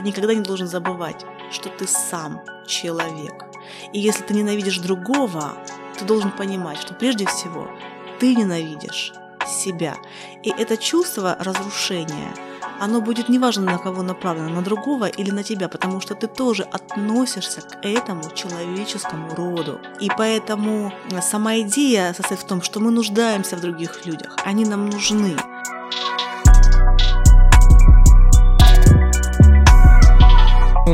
ты 0.00 0.06
никогда 0.06 0.34
не 0.34 0.40
должен 0.40 0.66
забывать, 0.66 1.26
что 1.50 1.68
ты 1.68 1.86
сам 1.86 2.40
человек. 2.66 3.44
И 3.92 4.00
если 4.00 4.22
ты 4.22 4.34
ненавидишь 4.34 4.78
другого, 4.78 5.52
ты 5.98 6.04
должен 6.06 6.30
понимать, 6.30 6.78
что 6.78 6.94
прежде 6.94 7.26
всего 7.26 7.68
ты 8.18 8.34
ненавидишь 8.34 9.12
себя. 9.46 9.96
И 10.42 10.50
это 10.50 10.76
чувство 10.78 11.36
разрушения, 11.38 12.32
оно 12.80 13.02
будет 13.02 13.28
неважно 13.28 13.64
на 13.64 13.78
кого 13.78 14.02
направлено, 14.02 14.48
на 14.48 14.62
другого 14.62 15.06
или 15.06 15.30
на 15.30 15.42
тебя, 15.42 15.68
потому 15.68 16.00
что 16.00 16.14
ты 16.14 16.28
тоже 16.28 16.62
относишься 16.62 17.60
к 17.60 17.84
этому 17.84 18.22
человеческому 18.34 19.34
роду. 19.34 19.80
И 20.00 20.08
поэтому 20.16 20.92
сама 21.20 21.58
идея 21.60 22.14
состоит 22.14 22.40
в 22.40 22.46
том, 22.46 22.62
что 22.62 22.80
мы 22.80 22.90
нуждаемся 22.90 23.56
в 23.56 23.60
других 23.60 24.06
людях, 24.06 24.36
они 24.46 24.64
нам 24.64 24.88
нужны. 24.88 25.36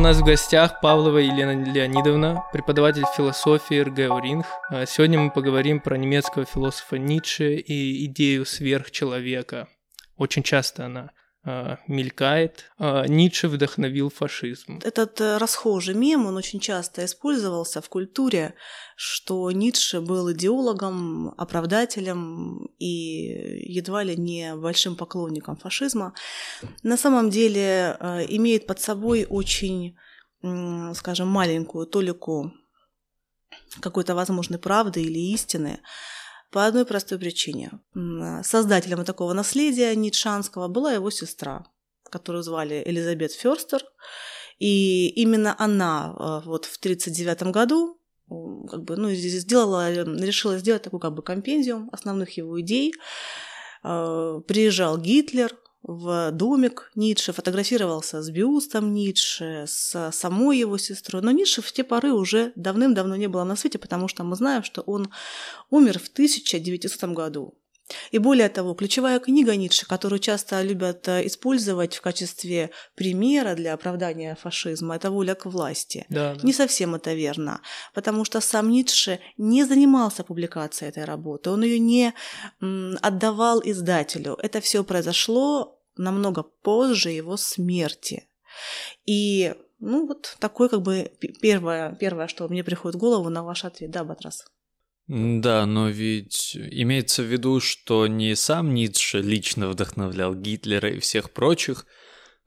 Нас 0.07 0.19
в 0.19 0.25
гостях 0.25 0.81
Павлова 0.81 1.19
Елена 1.19 1.65
Леонидовна, 1.65 2.45
преподаватель 2.53 3.03
философии 3.17 3.81
РГ 3.81 4.13
Уринг. 4.15 4.47
А 4.71 4.87
сегодня 4.87 5.19
мы 5.19 5.33
поговорим 5.33 5.81
про 5.81 5.97
немецкого 5.97 6.45
философа 6.45 6.97
Ницше 6.97 7.57
и 7.57 8.05
идею 8.05 8.47
сверхчеловека. 8.47 9.67
Очень 10.17 10.45
часто 10.45 10.87
она 10.87 11.11
мелькает. 11.87 12.71
Э, 12.79 13.07
Ницше 13.07 13.49
вдохновил 13.49 14.11
фашизм. 14.11 14.81
Этот 14.83 15.21
э, 15.21 15.39
расхожий 15.39 15.95
мем, 15.95 16.27
он 16.27 16.37
очень 16.37 16.61
часто 16.61 17.05
использовался 17.05 17.81
в 17.81 17.89
культуре, 17.89 18.55
что 18.97 19.51
Ницше 19.53 20.01
был 20.01 20.33
идеологом, 20.33 21.35
оправдателем 21.39 22.67
и 22.79 23.73
едва 23.73 24.03
ли 24.03 24.17
не 24.17 24.57
большим 24.57 24.97
поклонником 24.97 25.57
фашизма. 25.57 26.15
На 26.83 26.97
самом 26.97 27.31
деле 27.31 27.97
имеет 28.29 28.67
под 28.67 28.81
собой 28.81 29.27
очень, 29.29 29.97
скажем, 30.95 31.29
маленькую 31.29 31.87
толику 31.87 32.53
какой-то 33.81 34.15
возможной 34.15 34.59
правды 34.59 35.03
или 35.03 35.33
истины, 35.33 35.81
по 36.57 36.65
одной 36.65 36.87
простой 36.87 37.19
причине. 37.19 37.71
Создателем 38.43 39.05
такого 39.05 39.35
наследия 39.35 39.95
ницшанского 39.95 40.69
была 40.69 40.95
его 40.95 41.11
сестра, 41.11 41.67
которую 42.11 42.43
звали 42.43 42.83
Элизабет 42.87 43.33
Ферстер. 43.33 43.83
И 44.59 45.09
именно 45.09 45.55
она 45.59 46.15
э, 46.19 46.49
вот 46.49 46.65
в 46.65 46.79
1939 46.79 47.53
году 47.53 48.01
как 48.71 48.85
бы, 48.85 48.97
ну, 48.97 49.11
сделала, 49.11 49.93
решила 49.93 50.57
сделать 50.57 50.81
такой 50.83 50.99
как 50.99 51.13
бы 51.13 51.23
компендиум 51.23 51.91
основных 51.93 52.39
его 52.39 52.59
идей. 52.59 52.95
Э, 53.85 54.41
приезжал 54.49 54.97
Гитлер, 54.97 55.55
в 55.87 56.33
домик 56.33 56.91
Ницше, 56.97 57.33
фотографировался 57.33 58.21
с 58.21 58.31
бюстом 58.31 58.93
Ницше, 58.93 59.65
с 59.67 60.11
самой 60.13 60.59
его 60.59 60.79
сестрой. 60.79 61.23
Но 61.23 61.31
Ницше 61.31 61.63
в 61.63 61.73
те 61.73 61.85
поры 61.85 62.13
уже 62.13 62.53
давным-давно 62.57 63.15
не 63.17 63.29
было 63.29 63.45
на 63.45 63.57
свете, 63.57 63.79
потому 63.79 64.09
что 64.09 64.25
мы 64.25 64.35
знаем, 64.37 64.65
что 64.65 64.83
он 64.83 65.11
умер 65.71 66.01
в 66.01 66.09
1900 66.09 67.11
году. 67.11 67.55
И 68.11 68.19
более 68.19 68.49
того, 68.49 68.75
ключевая 68.75 69.21
книга 69.21 69.55
Ницше, 69.55 69.87
которую 69.87 70.19
часто 70.19 70.61
любят 70.63 71.07
э, 71.07 71.27
использовать 71.27 71.95
в 71.95 72.01
качестве 72.01 72.71
примера 72.97 73.55
для 73.55 73.75
оправдания 73.75 74.35
фашизма, 74.35 74.97
это 74.97 75.11
«Воля 75.11 75.35
к 75.35 75.47
власти». 75.47 76.05
Да, 76.09 76.35
да. 76.35 76.41
Не 76.43 76.53
совсем 76.53 76.97
это 76.97 77.15
верно, 77.15 77.61
потому 77.95 78.25
что 78.25 78.41
сам 78.41 78.71
Ницше 78.71 79.21
не 79.37 79.65
занимался 79.65 80.25
публикацией 80.25 80.89
этой 80.89 81.05
работы, 81.05 81.51
он 81.51 81.63
ее 81.63 81.79
не 81.79 82.13
отдавал 83.03 83.63
издателю. 83.65 84.37
Это 84.43 84.61
все 84.61 84.83
произошло 84.83 85.76
намного 85.97 86.43
позже 86.43 87.11
его 87.11 87.37
смерти. 87.37 88.29
И, 89.05 89.55
ну, 89.79 90.07
вот 90.07 90.37
такое 90.39 90.69
как 90.69 90.83
бы 90.83 91.13
первое, 91.41 91.95
первое, 91.95 92.29
что 92.29 92.49
мне 92.49 92.65
приходит 92.65 92.97
в 92.97 92.99
голову 92.99 93.29
на 93.29 93.45
ваш 93.45 93.65
ответ. 93.65 93.91
Да, 93.91 94.05
Батрас? 94.05 94.47
Да, 95.09 95.67
но 95.67 95.89
ведь 95.89 96.57
имеется 96.57 97.23
в 97.23 97.27
виду, 97.27 97.61
что 97.61 98.09
не 98.09 98.35
сам 98.35 98.75
Ницше 98.75 99.21
лично 99.21 99.69
вдохновлял 99.69 100.35
Гитлера 100.35 100.91
и 100.91 100.99
всех 100.99 101.31
прочих, 101.31 101.87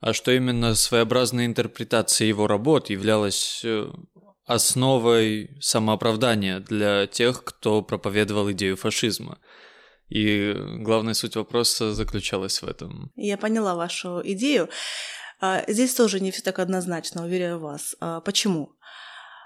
а 0.00 0.12
что 0.12 0.30
именно 0.30 0.74
своеобразная 0.74 1.46
интерпретация 1.46 2.26
его 2.26 2.46
работ 2.46 2.90
являлась 2.90 3.62
э, 3.64 3.90
основой 4.44 5.56
самооправдания 5.60 6.60
для 6.60 7.06
тех, 7.06 7.44
кто 7.44 7.82
проповедовал 7.82 8.50
идею 8.52 8.76
фашизма. 8.76 9.38
И 10.10 10.54
главная 10.78 11.14
суть 11.14 11.36
вопроса 11.36 11.94
заключалась 11.94 12.62
в 12.62 12.66
этом. 12.66 13.10
Я 13.16 13.38
поняла 13.38 13.74
вашу 13.74 14.20
идею. 14.24 14.68
А, 15.40 15.64
здесь 15.68 15.94
тоже 15.94 16.20
не 16.20 16.30
все 16.30 16.42
так 16.42 16.58
однозначно, 16.58 17.24
уверяю 17.24 17.58
вас. 17.60 17.96
А, 18.00 18.20
почему? 18.20 18.76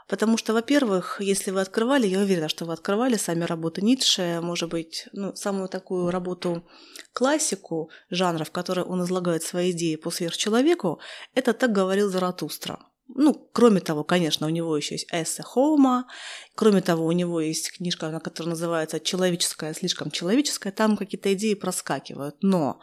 Потому 0.09 0.37
что, 0.37 0.53
во-первых, 0.53 1.21
если 1.21 1.51
вы 1.51 1.61
открывали, 1.61 2.07
я 2.07 2.21
уверена, 2.21 2.49
что 2.49 2.67
вы 2.67 2.75
открывали 2.75 3.17
сами 3.17 3.45
работы 3.45 3.81
Ницше, 3.81 4.41
может 4.43 4.69
быть, 4.69 5.09
ну, 5.13 5.35
самую 5.35 5.69
такую 5.69 6.11
работу 6.11 6.67
классику 7.13 7.91
жанра, 8.11 8.45
в 8.45 8.51
которой 8.51 8.85
он 8.85 9.03
излагает 9.03 9.43
свои 9.43 9.71
идеи 9.71 9.97
по 9.97 10.11
сверхчеловеку, 10.11 11.01
это 11.35 11.55
«Так 11.55 11.73
говорил 11.73 12.11
Заратустра». 12.11 12.81
Ну, 13.09 13.35
кроме 13.53 13.81
того, 13.81 14.03
конечно, 14.03 14.47
у 14.47 14.51
него 14.51 14.77
еще 14.77 14.95
есть 14.95 15.09
эссе 15.13 15.43
Хоума, 15.43 16.07
кроме 16.55 16.81
того, 16.81 17.05
у 17.05 17.13
него 17.13 17.41
есть 17.41 17.73
книжка, 17.73 18.19
которая 18.21 18.51
называется 18.51 18.99
«Человеческое, 18.99 19.75
слишком 19.75 20.11
человеческое», 20.11 20.73
там 20.73 20.97
какие-то 20.97 21.33
идеи 21.35 21.55
проскакивают. 21.55 22.37
Но 22.41 22.81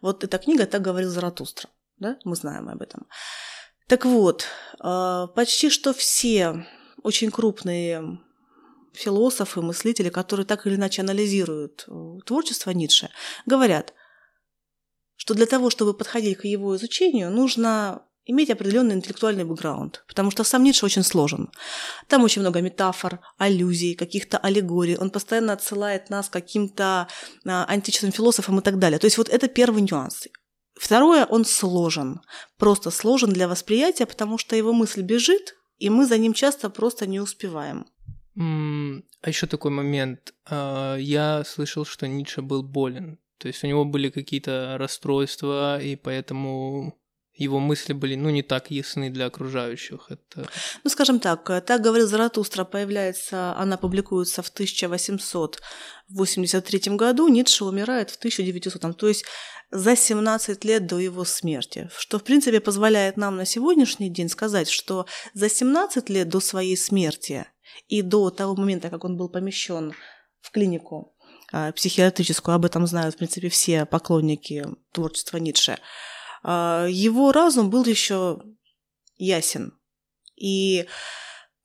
вот 0.00 0.22
эта 0.22 0.38
книга 0.38 0.66
«Так 0.66 0.82
говорил 0.82 1.10
Заратустра», 1.10 1.68
да, 1.98 2.16
мы 2.24 2.36
знаем 2.36 2.68
об 2.68 2.80
этом. 2.80 3.06
Так 3.88 4.04
вот, 4.04 4.46
а, 4.78 5.26
почти 5.28 5.68
что 5.68 5.92
все 5.92 6.64
очень 7.02 7.30
крупные 7.30 8.20
философы, 8.92 9.62
мыслители, 9.62 10.10
которые 10.10 10.46
так 10.46 10.66
или 10.66 10.76
иначе 10.76 11.02
анализируют 11.02 11.84
э, 11.86 12.18
творчество 12.24 12.70
Ницше, 12.70 13.10
говорят, 13.44 13.92
что 15.16 15.34
для 15.34 15.46
того, 15.46 15.70
чтобы 15.70 15.94
подходить 15.94 16.38
к 16.38 16.44
его 16.44 16.74
изучению, 16.76 17.30
нужно 17.30 18.02
иметь 18.26 18.50
определенный 18.50 18.94
интеллектуальный 18.96 19.44
бэкграунд, 19.44 20.04
потому 20.08 20.30
что 20.30 20.44
сам 20.44 20.64
Ницше 20.64 20.84
очень 20.84 21.04
сложен. 21.04 21.50
Там 22.08 22.24
очень 22.24 22.42
много 22.42 22.60
метафор, 22.60 23.20
аллюзий, 23.38 23.94
каких-то 23.94 24.38
аллегорий. 24.38 24.98
Он 24.98 25.10
постоянно 25.10 25.52
отсылает 25.52 26.10
нас 26.10 26.28
к 26.28 26.32
каким-то 26.32 27.08
а, 27.46 27.64
античным 27.64 28.12
философам 28.12 28.58
и 28.58 28.62
так 28.62 28.78
далее. 28.78 28.98
То 28.98 29.06
есть 29.06 29.16
вот 29.16 29.28
это 29.28 29.48
первый 29.48 29.82
нюанс. 29.82 30.26
Второе, 30.74 31.24
он 31.24 31.44
сложен. 31.44 32.20
Просто 32.58 32.90
сложен 32.90 33.32
для 33.32 33.48
восприятия, 33.48 34.06
потому 34.06 34.38
что 34.38 34.56
его 34.56 34.72
мысль 34.72 35.02
бежит, 35.02 35.54
и 35.78 35.88
мы 35.88 36.06
за 36.06 36.18
ним 36.18 36.34
часто 36.34 36.68
просто 36.68 37.06
не 37.06 37.20
успеваем. 37.20 37.86
А 38.38 39.28
еще 39.28 39.46
такой 39.46 39.70
момент. 39.70 40.34
А, 40.44 40.96
я 40.96 41.44
слышал, 41.44 41.86
что 41.86 42.06
Ницше 42.06 42.42
был 42.42 42.62
болен. 42.62 43.18
То 43.38 43.48
есть 43.48 43.62
у 43.64 43.66
него 43.66 43.84
были 43.84 44.10
какие-то 44.10 44.76
расстройства, 44.78 45.80
и 45.80 45.96
поэтому 45.96 46.98
его 47.36 47.60
мысли 47.60 47.92
были, 47.92 48.14
ну, 48.14 48.30
не 48.30 48.42
так 48.42 48.70
ясны 48.70 49.10
для 49.10 49.26
окружающих. 49.26 50.06
Это... 50.08 50.48
Ну, 50.84 50.90
скажем 50.90 51.20
так, 51.20 51.44
так 51.64 51.82
говорил 51.82 52.06
Заратустра, 52.06 52.64
появляется, 52.64 53.54
она 53.56 53.76
публикуется 53.76 54.42
в 54.42 54.48
1883 54.48 56.96
году, 56.96 57.28
Ницше 57.28 57.64
умирает 57.64 58.10
в 58.10 58.16
1900, 58.16 58.96
то 58.96 59.08
есть 59.08 59.24
за 59.70 59.96
17 59.96 60.64
лет 60.64 60.86
до 60.86 60.98
его 60.98 61.24
смерти, 61.24 61.90
что, 61.96 62.18
в 62.18 62.24
принципе, 62.24 62.60
позволяет 62.60 63.16
нам 63.16 63.36
на 63.36 63.44
сегодняшний 63.44 64.08
день 64.08 64.28
сказать, 64.28 64.70
что 64.70 65.06
за 65.34 65.48
17 65.48 66.08
лет 66.08 66.28
до 66.28 66.38
своей 66.40 66.76
смерти 66.76 67.46
и 67.88 68.02
до 68.02 68.30
того 68.30 68.54
момента, 68.56 68.90
как 68.90 69.04
он 69.04 69.16
был 69.16 69.28
помещен 69.28 69.92
в 70.40 70.52
клинику 70.52 71.16
а, 71.52 71.72
психиатрическую, 71.72 72.54
об 72.54 72.64
этом 72.64 72.86
знают, 72.86 73.16
в 73.16 73.18
принципе, 73.18 73.48
все 73.48 73.84
поклонники 73.84 74.64
творчества 74.92 75.38
Ницше, 75.38 75.78
его 76.46 77.32
разум 77.32 77.70
был 77.70 77.84
еще 77.84 78.40
ясен. 79.16 79.78
И 80.36 80.86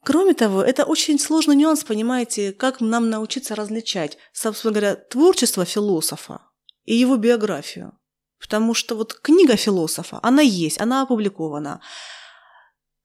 Кроме 0.03 0.33
того, 0.33 0.63
это 0.63 0.85
очень 0.85 1.19
сложный 1.19 1.55
нюанс, 1.55 1.83
понимаете, 1.83 2.53
как 2.53 2.81
нам 2.81 3.09
научиться 3.09 3.55
различать, 3.55 4.17
собственно 4.33 4.73
говоря, 4.73 4.95
творчество 4.95 5.63
философа 5.63 6.41
и 6.85 6.95
его 6.95 7.17
биографию. 7.17 7.94
Потому 8.39 8.73
что 8.73 8.95
вот 8.95 9.13
книга 9.13 9.55
философа, 9.55 10.19
она 10.23 10.41
есть, 10.41 10.81
она 10.81 11.03
опубликована. 11.03 11.81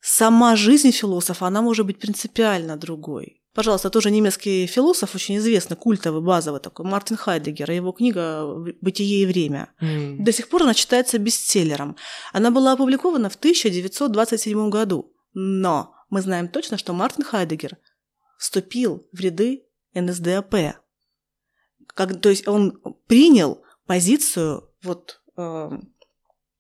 Сама 0.01 0.57
жизнь 0.57 0.91
философа, 0.91 1.47
она 1.47 1.61
может 1.61 1.85
быть 1.85 1.99
принципиально 1.99 2.79
другой. 2.79 3.43
Пожалуйста, 3.57 3.89
тоже 3.89 4.11
немецкий 4.11 4.67
философ, 4.67 5.15
очень 5.15 5.39
известный, 5.39 5.79
культовый, 5.79 6.21
базовый 6.21 6.61
такой, 6.61 6.85
Мартин 6.85 7.17
Хайдегер, 7.17 7.71
его 7.71 7.93
книга 7.93 8.45
«Бытие 8.83 9.23
и 9.23 9.27
время». 9.27 9.73
Mm. 9.81 10.19
До 10.19 10.31
сих 10.31 10.51
пор 10.51 10.65
она 10.65 10.75
считается 10.75 11.17
бестселлером. 11.17 11.97
Она 12.35 12.51
была 12.51 12.73
опубликована 12.73 13.31
в 13.31 13.37
1927 13.37 14.69
году. 14.69 15.11
Но 15.33 15.95
мы 16.11 16.21
знаем 16.21 16.49
точно, 16.49 16.77
что 16.77 16.93
Мартин 16.93 17.25
Хайдегер 17.25 17.79
вступил 18.37 19.09
в 19.11 19.21
ряды 19.21 19.65
НСДАП. 19.95 20.55
Как, 21.95 22.21
то 22.21 22.29
есть 22.29 22.47
он 22.47 22.79
принял 23.07 23.63
позицию 23.87 24.69
вот 24.83 25.23
э, 25.39 25.71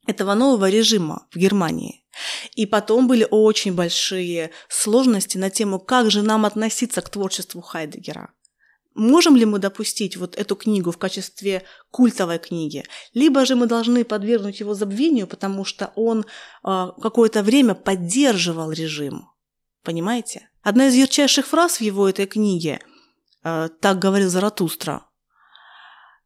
этого 0.06 0.32
нового 0.32 0.70
режима 0.70 1.28
в 1.30 1.36
Германии. 1.36 2.05
И 2.54 2.66
потом 2.66 3.08
были 3.08 3.26
очень 3.30 3.74
большие 3.74 4.50
сложности 4.68 5.38
на 5.38 5.50
тему, 5.50 5.78
как 5.78 6.10
же 6.10 6.22
нам 6.22 6.44
относиться 6.44 7.02
к 7.02 7.08
творчеству 7.08 7.60
Хайдегера. 7.60 8.30
Можем 8.94 9.36
ли 9.36 9.44
мы 9.44 9.58
допустить 9.58 10.16
вот 10.16 10.36
эту 10.36 10.56
книгу 10.56 10.90
в 10.90 10.96
качестве 10.96 11.64
культовой 11.90 12.38
книги, 12.38 12.82
либо 13.12 13.44
же 13.44 13.54
мы 13.54 13.66
должны 13.66 14.04
подвергнуть 14.04 14.60
его 14.60 14.72
забвению, 14.72 15.26
потому 15.26 15.66
что 15.66 15.92
он 15.96 16.24
э, 16.64 16.86
какое-то 17.02 17.42
время 17.42 17.74
поддерживал 17.74 18.72
режим. 18.72 19.28
Понимаете? 19.82 20.48
Одна 20.62 20.88
из 20.88 20.94
ярчайших 20.94 21.46
фраз 21.46 21.76
в 21.76 21.82
его 21.82 22.08
этой 22.08 22.24
книге, 22.24 22.80
э, 23.44 23.68
так 23.80 23.98
говорил 23.98 24.30
Заратустра, 24.30 25.06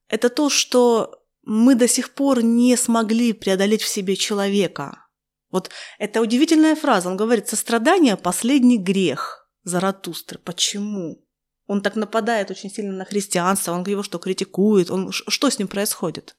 это 0.07 0.29
то, 0.29 0.49
что 0.49 1.21
мы 1.43 1.75
до 1.75 1.89
сих 1.89 2.15
пор 2.15 2.43
не 2.43 2.77
смогли 2.77 3.33
преодолеть 3.33 3.83
в 3.83 3.89
себе 3.89 4.15
человека. 4.15 5.07
Вот 5.51 5.71
это 5.99 6.21
удивительная 6.21 6.77
фраза. 6.77 7.09
Он 7.09 7.17
говорит, 7.17 7.49
сострадание– 7.49 8.17
последний 8.19 8.79
грех 8.79 9.41
Заратустры. 9.63 10.39
Почему? 10.39 11.27
Он 11.67 11.83
так 11.83 11.95
нападает 11.95 12.51
очень 12.51 12.71
сильно 12.71 12.93
на 12.93 13.05
христианство, 13.05 13.73
он 13.73 13.85
его 13.85 14.03
что, 14.03 14.19
критикует, 14.19 14.91
он, 14.91 15.13
что 15.13 15.51
с 15.51 15.59
ним 15.59 15.69
происходит? 15.69 16.37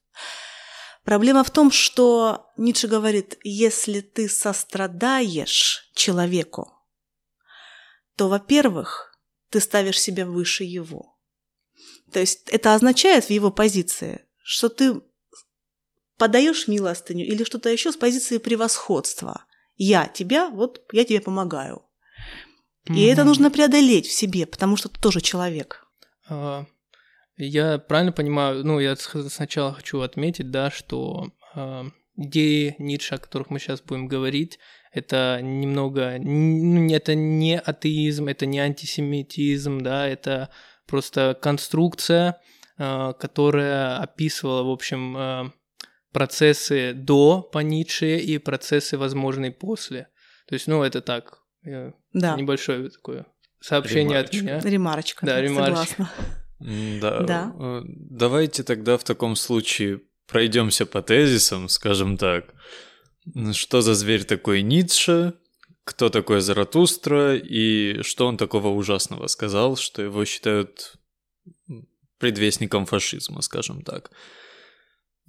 Проблема 1.03 1.43
в 1.43 1.51
том, 1.51 1.71
что 1.71 2.51
Ницше 2.57 2.87
говорит, 2.87 3.37
если 3.43 4.01
ты 4.01 4.27
сострадаешь 4.27 5.89
человеку, 5.95 6.71
то, 8.15 8.27
во-первых, 8.27 9.17
ты 9.49 9.59
ставишь 9.59 9.99
себя 9.99 10.25
выше 10.25 10.63
его. 10.63 11.17
То 12.11 12.19
есть 12.19 12.49
это 12.49 12.75
означает 12.75 13.25
в 13.25 13.29
его 13.29 13.51
позиции, 13.51 14.27
что 14.43 14.69
ты 14.69 15.01
подаешь 16.21 16.67
милостыню 16.67 17.25
или 17.25 17.43
что-то 17.43 17.69
еще 17.69 17.91
с 17.91 17.95
позиции 17.95 18.37
превосходства. 18.37 19.45
Я 19.75 20.07
тебя, 20.07 20.51
вот 20.51 20.81
я 20.91 21.03
тебе 21.03 21.19
помогаю. 21.19 21.81
И 22.85 22.91
mm-hmm. 22.91 23.11
это 23.11 23.23
нужно 23.23 23.49
преодолеть 23.49 24.05
в 24.05 24.11
себе, 24.11 24.45
потому 24.45 24.77
что 24.77 24.87
ты 24.87 25.01
тоже 25.01 25.19
человек. 25.19 25.87
А, 26.29 26.65
я 27.37 27.79
правильно 27.79 28.11
понимаю, 28.11 28.63
ну, 28.63 28.79
я 28.79 28.95
сначала 28.95 29.73
хочу 29.73 30.01
отметить, 30.01 30.51
да, 30.51 30.69
что 30.69 31.31
э, 31.55 31.85
идеи 32.17 32.75
Ницше, 32.77 33.15
о 33.15 33.17
которых 33.17 33.49
мы 33.49 33.57
сейчас 33.57 33.81
будем 33.81 34.07
говорить, 34.07 34.59
это 34.93 35.39
немного, 35.41 36.17
ну, 36.19 36.87
это 36.93 37.15
не 37.15 37.57
атеизм, 37.57 38.27
это 38.27 38.45
не 38.45 38.59
антисемитизм, 38.59 39.81
да, 39.81 40.07
это 40.07 40.49
просто 40.85 41.35
конструкция, 41.41 42.39
э, 42.77 43.13
которая 43.19 43.97
описывала, 43.97 44.61
в 44.61 44.69
общем, 44.69 45.51
процессы 46.11 46.93
до 46.93 47.41
по 47.41 47.59
Ницше 47.59 48.17
и 48.17 48.37
процессы 48.37 48.97
возможные 48.97 49.51
после. 49.51 50.07
То 50.47 50.53
есть, 50.53 50.67
ну, 50.67 50.83
это 50.83 51.01
так, 51.01 51.39
да. 51.63 52.35
Небольшое 52.35 52.89
такое 52.89 53.25
сообщение 53.61 54.23
ремарочка. 54.23 54.37
от 54.37 54.43
меня. 54.43 54.59
Ремарочка. 54.71 55.25
Да, 55.25 55.41
ремарочка. 55.41 56.09
Да. 56.59 57.19
да. 57.21 57.55
Э, 57.59 57.81
давайте 57.85 58.63
тогда 58.63 58.97
в 58.97 59.03
таком 59.03 59.35
случае 59.35 60.01
пройдемся 60.27 60.85
по 60.85 61.01
тезисам, 61.01 61.69
скажем 61.69 62.17
так. 62.17 62.53
Что 63.53 63.81
за 63.81 63.93
зверь 63.93 64.25
такой 64.25 64.61
Ницше? 64.61 65.33
Кто 65.83 66.09
такой 66.09 66.41
Заратустра? 66.41 67.35
И 67.35 68.01
что 68.03 68.27
он 68.27 68.37
такого 68.37 68.69
ужасного 68.69 69.27
сказал, 69.27 69.75
что 69.75 70.01
его 70.01 70.25
считают 70.25 70.95
предвестником 72.17 72.85
фашизма, 72.85 73.41
скажем 73.41 73.81
так. 73.81 74.11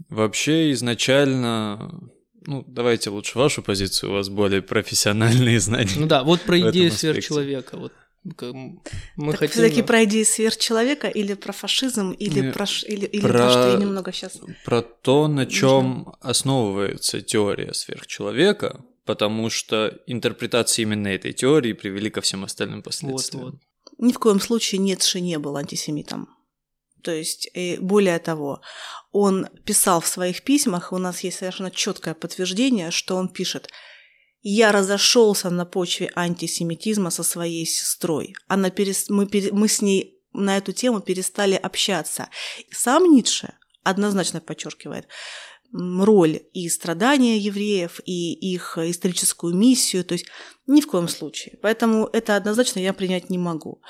Вообще, 0.08 0.72
изначально 0.72 2.10
ну, 2.46 2.64
давайте 2.66 3.10
лучше 3.10 3.38
вашу 3.38 3.62
позицию, 3.62 4.10
у 4.10 4.14
вас 4.14 4.28
более 4.28 4.62
профессиональные 4.62 5.60
знания. 5.60 5.92
Ну 5.96 6.06
да, 6.06 6.24
вот 6.24 6.40
про 6.42 6.58
идею 6.58 6.90
сверхчеловека. 6.90 7.76
Вот 7.76 7.92
мы 8.24 9.32
так 9.32 9.40
хотим... 9.40 9.52
все-таки 9.52 9.82
про 9.82 10.04
идею 10.04 10.24
сверхчеловека 10.24 11.08
или 11.08 11.34
про 11.34 11.52
фашизм, 11.52 12.12
или 12.12 12.40
Не, 12.40 12.52
про, 12.52 12.66
или, 12.86 13.06
или 13.06 13.20
про... 13.20 13.38
то, 13.38 13.50
что 13.50 13.70
я 13.72 13.76
немного 13.76 14.12
сейчас... 14.12 14.38
Про 14.64 14.82
то, 14.82 15.26
на 15.26 15.46
чем 15.46 16.14
основывается 16.20 17.20
теория 17.20 17.74
сверхчеловека, 17.74 18.84
потому 19.04 19.50
что 19.50 19.98
интерпретации 20.06 20.82
именно 20.82 21.08
этой 21.08 21.32
теории 21.32 21.72
привели 21.72 22.10
ко 22.10 22.20
всем 22.20 22.44
остальным 22.44 22.82
последствиям. 22.82 23.44
Вот, 23.44 23.54
вот. 23.54 23.60
Ни 23.98 24.12
в 24.12 24.18
коем 24.18 24.40
случае 24.40 24.80
Ницше 24.80 25.20
не 25.20 25.38
был 25.38 25.56
антисемитом. 25.56 26.28
То 27.02 27.12
есть, 27.12 27.48
более 27.80 28.18
того, 28.18 28.62
он 29.10 29.48
писал 29.64 30.00
в 30.00 30.06
своих 30.06 30.42
письмах, 30.42 30.92
у 30.92 30.98
нас 30.98 31.20
есть 31.20 31.38
совершенно 31.38 31.70
четкое 31.70 32.14
подтверждение, 32.14 32.90
что 32.90 33.16
он 33.16 33.28
пишет 33.28 33.68
«Я 34.42 34.72
разошелся 34.72 35.50
на 35.50 35.64
почве 35.64 36.10
антисемитизма 36.14 37.10
со 37.10 37.22
своей 37.22 37.66
сестрой. 37.66 38.34
Она 38.48 38.70
перес... 38.70 39.08
мы, 39.08 39.26
пере... 39.26 39.52
мы 39.52 39.68
с 39.68 39.82
ней 39.82 40.20
на 40.32 40.56
эту 40.56 40.72
тему 40.72 41.00
перестали 41.00 41.54
общаться». 41.54 42.28
Сам 42.70 43.12
Ницше 43.12 43.54
однозначно 43.82 44.40
подчеркивает 44.40 45.08
роль 45.72 46.42
и 46.52 46.68
страдания 46.68 47.38
евреев, 47.38 48.00
и 48.04 48.34
их 48.34 48.76
историческую 48.76 49.54
миссию, 49.54 50.04
то 50.04 50.12
есть 50.12 50.26
ни 50.66 50.82
в 50.82 50.86
коем 50.86 51.08
случае. 51.08 51.58
Поэтому 51.62 52.06
это 52.12 52.36
однозначно 52.36 52.78
я 52.78 52.92
принять 52.92 53.30
не 53.30 53.38
могу. 53.38 53.82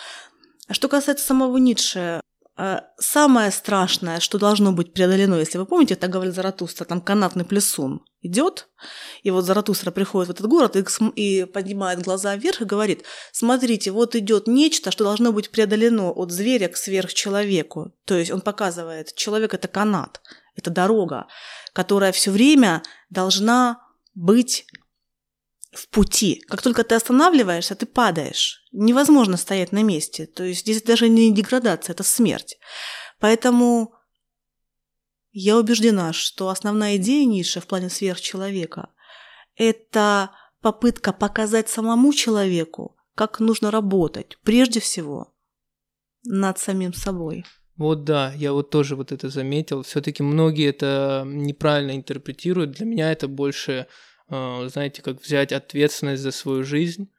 Что 0.70 0.88
касается 0.88 1.24
самого 1.26 1.56
Ницше, 1.56 2.21
самое 2.98 3.50
страшное, 3.50 4.20
что 4.20 4.38
должно 4.38 4.72
быть 4.72 4.92
преодолено, 4.92 5.36
если 5.36 5.58
вы 5.58 5.66
помните, 5.66 5.94
это 5.94 6.08
говорил 6.08 6.34
Заратустра, 6.34 6.84
там 6.84 7.00
канатный 7.00 7.44
плесун 7.44 8.04
идет, 8.20 8.68
и 9.22 9.30
вот 9.30 9.44
Заратустра 9.44 9.90
приходит 9.90 10.28
в 10.28 10.32
этот 10.32 10.46
город 10.46 10.76
и, 10.76 10.84
и 11.16 11.44
поднимает 11.44 12.02
глаза 12.02 12.36
вверх 12.36 12.60
и 12.60 12.66
говорит, 12.66 13.04
смотрите, 13.32 13.90
вот 13.90 14.14
идет 14.14 14.46
нечто, 14.46 14.90
что 14.90 15.04
должно 15.04 15.32
быть 15.32 15.50
преодолено 15.50 16.10
от 16.10 16.30
зверя 16.30 16.68
к 16.68 16.76
сверхчеловеку. 16.76 17.92
То 18.04 18.16
есть 18.16 18.30
он 18.30 18.40
показывает, 18.40 19.14
человек– 19.14 19.54
это 19.54 19.66
канат, 19.66 20.20
это 20.54 20.70
дорога, 20.70 21.26
которая 21.72 22.12
все 22.12 22.30
время 22.30 22.82
должна 23.10 23.80
быть 24.14 24.66
в 25.72 25.88
пути. 25.88 26.42
Как 26.48 26.62
только 26.62 26.84
ты 26.84 26.94
останавливаешься, 26.94 27.74
ты 27.74 27.86
падаешь. 27.86 28.64
Невозможно 28.72 29.36
стоять 29.36 29.72
на 29.72 29.82
месте. 29.82 30.26
То 30.26 30.44
есть 30.44 30.60
здесь 30.60 30.82
даже 30.82 31.08
не 31.08 31.32
деградация, 31.34 31.94
это 31.94 32.02
смерть. 32.02 32.58
Поэтому 33.18 33.94
я 35.30 35.56
убеждена, 35.56 36.12
что 36.12 36.48
основная 36.48 36.96
идея 36.96 37.24
Ницше 37.24 37.60
в 37.60 37.66
плане 37.66 37.88
сверхчеловека– 37.88 38.90
это 39.56 40.30
попытка 40.60 41.12
показать 41.12 41.68
самому 41.68 42.12
человеку, 42.12 42.96
как 43.14 43.40
нужно 43.40 43.70
работать, 43.70 44.38
прежде 44.42 44.80
всего, 44.80 45.34
над 46.24 46.58
самим 46.58 46.92
собой. 46.92 47.44
Вот 47.76 48.04
да, 48.04 48.32
я 48.34 48.52
вот 48.52 48.70
тоже 48.70 48.94
вот 48.96 49.10
это 49.12 49.28
заметил. 49.30 49.82
Все-таки 49.82 50.22
многие 50.22 50.68
это 50.68 51.24
неправильно 51.26 51.92
интерпретируют. 51.92 52.72
Для 52.72 52.86
меня 52.86 53.10
это 53.10 53.28
больше 53.28 53.86
знаете, 54.28 55.02
как 55.02 55.20
взять 55.20 55.52
ответственность 55.52 56.22
за 56.22 56.30
свою 56.30 56.64
жизнь, 56.64 57.10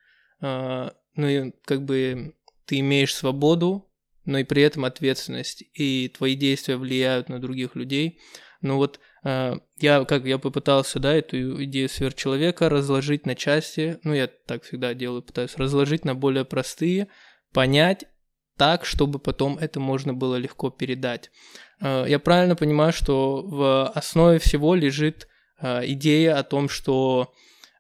а, 0.44 0.94
ну 1.16 1.28
и 1.28 1.52
как 1.66 1.84
бы 1.86 2.36
ты 2.66 2.80
имеешь 2.80 3.16
свободу, 3.16 3.90
но 4.26 4.40
и 4.40 4.44
при 4.44 4.62
этом 4.62 4.86
ответственность, 4.86 5.64
и 5.74 6.10
твои 6.10 6.36
действия 6.36 6.78
влияют 6.78 7.30
на 7.30 7.40
других 7.40 7.76
людей. 7.76 8.20
Ну 8.62 8.78
вот 8.78 9.00
а, 9.24 9.58
я 9.78 10.04
как 10.06 10.26
я 10.26 10.38
попытался, 10.38 11.00
да, 11.00 11.14
эту 11.14 11.64
идею 11.64 11.88
сверхчеловека 11.88 12.70
разложить 12.70 13.26
на 13.26 13.36
части, 13.36 14.00
ну 14.04 14.14
я 14.14 14.28
так 14.28 14.64
всегда 14.64 14.94
делаю, 14.94 15.22
пытаюсь 15.22 15.56
разложить 15.56 16.04
на 16.04 16.16
более 16.16 16.46
простые, 16.46 17.08
понять 17.54 18.06
так, 18.58 18.86
чтобы 18.86 19.20
потом 19.20 19.58
это 19.58 19.80
можно 19.80 20.14
было 20.14 20.36
легко 20.36 20.70
передать. 20.70 21.32
Я 21.82 22.20
правильно 22.20 22.56
понимаю, 22.56 22.94
что 22.94 23.42
в 23.42 23.88
основе 23.88 24.40
всего 24.40 24.76
лежит 24.76 25.28
идея 25.64 26.38
о 26.38 26.44
том, 26.44 26.70
что 26.70 27.34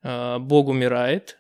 э, 0.04 0.38
Бог 0.40 0.68
умирает, 0.68 1.38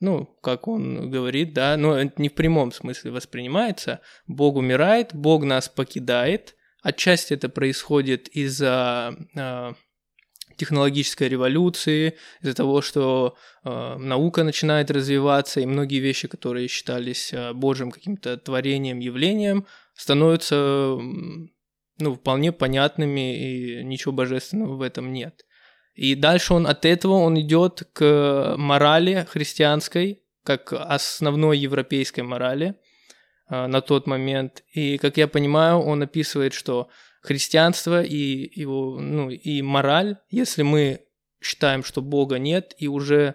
ну, 0.00 0.26
как 0.42 0.68
он 0.68 1.10
говорит, 1.10 1.54
да, 1.54 1.76
но 1.76 1.96
это 1.98 2.20
не 2.20 2.28
в 2.28 2.34
прямом 2.34 2.70
смысле 2.72 3.12
воспринимается. 3.12 4.00
Бог 4.26 4.56
умирает, 4.56 5.14
Бог 5.14 5.44
нас 5.44 5.68
покидает. 5.68 6.54
Отчасти 6.82 7.32
это 7.32 7.48
происходит 7.48 8.28
из-за 8.28 9.16
э, 9.34 9.72
технологической 10.56 11.28
революции, 11.28 12.16
из-за 12.42 12.54
того, 12.54 12.82
что 12.82 13.36
э, 13.64 13.96
наука 13.96 14.44
начинает 14.44 14.90
развиваться, 14.90 15.60
и 15.60 15.66
многие 15.66 16.00
вещи, 16.00 16.28
которые 16.28 16.68
считались 16.68 17.32
э, 17.32 17.54
Божьим 17.54 17.90
каким-то 17.90 18.36
творением, 18.36 18.98
явлением, 18.98 19.66
становятся 19.94 20.98
ну, 21.98 22.14
вполне 22.14 22.52
понятными, 22.52 23.80
и 23.80 23.84
ничего 23.84 24.12
божественного 24.12 24.76
в 24.76 24.82
этом 24.82 25.12
нет. 25.12 25.45
И 25.96 26.14
дальше 26.14 26.52
он 26.52 26.66
от 26.66 26.84
этого 26.84 27.14
он 27.14 27.40
идет 27.40 27.88
к 27.94 28.54
морали 28.58 29.26
христианской, 29.30 30.22
как 30.44 30.72
основной 30.72 31.58
европейской 31.58 32.20
морали 32.20 32.74
э, 33.48 33.66
на 33.66 33.80
тот 33.80 34.06
момент. 34.06 34.62
И, 34.72 34.98
как 34.98 35.16
я 35.16 35.26
понимаю, 35.26 35.78
он 35.78 36.02
описывает, 36.02 36.52
что 36.52 36.88
христианство 37.22 38.02
и 38.02 38.60
его, 38.60 39.00
ну, 39.00 39.30
и 39.30 39.62
мораль, 39.62 40.18
если 40.30 40.62
мы 40.62 41.00
считаем, 41.40 41.82
что 41.82 42.02
Бога 42.02 42.38
нет, 42.38 42.74
и 42.76 42.88
уже 42.88 43.34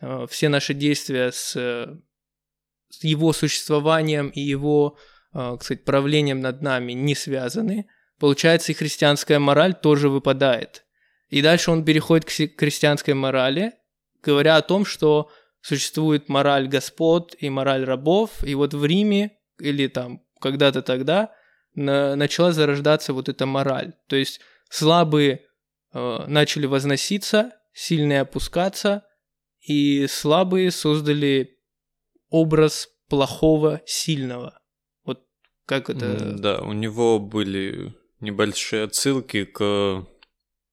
э, 0.00 0.26
все 0.30 0.48
наши 0.48 0.72
действия 0.72 1.30
с, 1.30 1.52
с 1.52 3.04
его 3.04 3.34
существованием 3.34 4.30
и 4.30 4.40
его, 4.40 4.96
э, 5.34 5.56
кстати, 5.60 5.80
правлением 5.80 6.40
над 6.40 6.62
нами 6.62 6.92
не 6.94 7.14
связаны, 7.14 7.86
получается 8.18 8.72
и 8.72 8.74
христианская 8.74 9.38
мораль 9.38 9.74
тоже 9.74 10.08
выпадает. 10.08 10.86
И 11.28 11.42
дальше 11.42 11.70
он 11.70 11.84
переходит 11.84 12.24
к 12.24 12.58
христианской 12.58 13.14
морали, 13.14 13.74
говоря 14.22 14.56
о 14.56 14.62
том, 14.62 14.84
что 14.84 15.30
существует 15.60 16.28
мораль 16.28 16.68
господ 16.68 17.34
и 17.38 17.50
мораль 17.50 17.84
рабов, 17.84 18.42
и 18.44 18.54
вот 18.54 18.74
в 18.74 18.84
Риме 18.84 19.38
или 19.58 19.88
там 19.88 20.22
когда-то 20.40 20.82
тогда 20.82 21.32
на, 21.74 22.16
начала 22.16 22.52
зарождаться 22.52 23.12
вот 23.12 23.28
эта 23.28 23.46
мораль. 23.46 23.92
То 24.06 24.16
есть 24.16 24.40
слабые 24.70 25.46
э, 25.92 26.24
начали 26.26 26.66
возноситься, 26.66 27.52
сильные 27.72 28.22
опускаться, 28.22 29.04
и 29.60 30.06
слабые 30.06 30.70
создали 30.70 31.58
образ 32.30 32.88
плохого 33.08 33.80
сильного. 33.86 34.60
Вот 35.04 35.24
как 35.66 35.90
это... 35.90 36.34
Да, 36.38 36.60
у 36.60 36.72
него 36.72 37.18
были 37.18 37.94
небольшие 38.20 38.84
отсылки 38.84 39.44
к, 39.44 40.06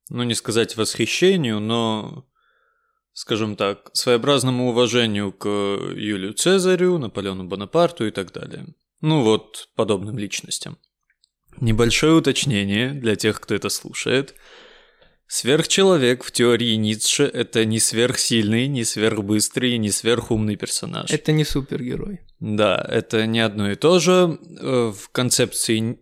ну 0.09 0.23
не 0.23 0.33
сказать 0.33 0.77
восхищению, 0.77 1.59
но, 1.59 2.25
скажем 3.13 3.55
так, 3.55 3.89
своеобразному 3.93 4.69
уважению 4.69 5.31
к 5.31 5.47
Юлию 5.47 6.33
Цезарю, 6.33 6.97
Наполеону 6.97 7.45
Бонапарту 7.45 8.05
и 8.07 8.11
так 8.11 8.31
далее. 8.31 8.67
Ну 9.01 9.23
вот, 9.23 9.69
подобным 9.75 10.17
личностям. 10.17 10.77
Небольшое 11.59 12.13
уточнение 12.13 12.91
для 12.93 13.15
тех, 13.15 13.39
кто 13.39 13.55
это 13.55 13.69
слушает. 13.69 14.35
Сверхчеловек 15.27 16.23
в 16.23 16.31
теории 16.31 16.75
Ницше– 16.75 17.23
это 17.33 17.65
не 17.65 17.79
сверхсильный, 17.79 18.67
не 18.67 18.83
сверхбыстрый, 18.83 19.77
не 19.77 19.89
сверхумный 19.89 20.55
персонаж. 20.55 21.09
Это 21.09 21.31
не 21.31 21.43
супергерой. 21.43 22.21
Да, 22.39 22.85
это 22.87 23.25
не 23.25 23.39
одно 23.39 23.71
и 23.71 23.75
то 23.75 23.99
же. 23.99 24.37
Э, 24.59 24.93
в 24.95 25.09
концепции, 25.11 25.99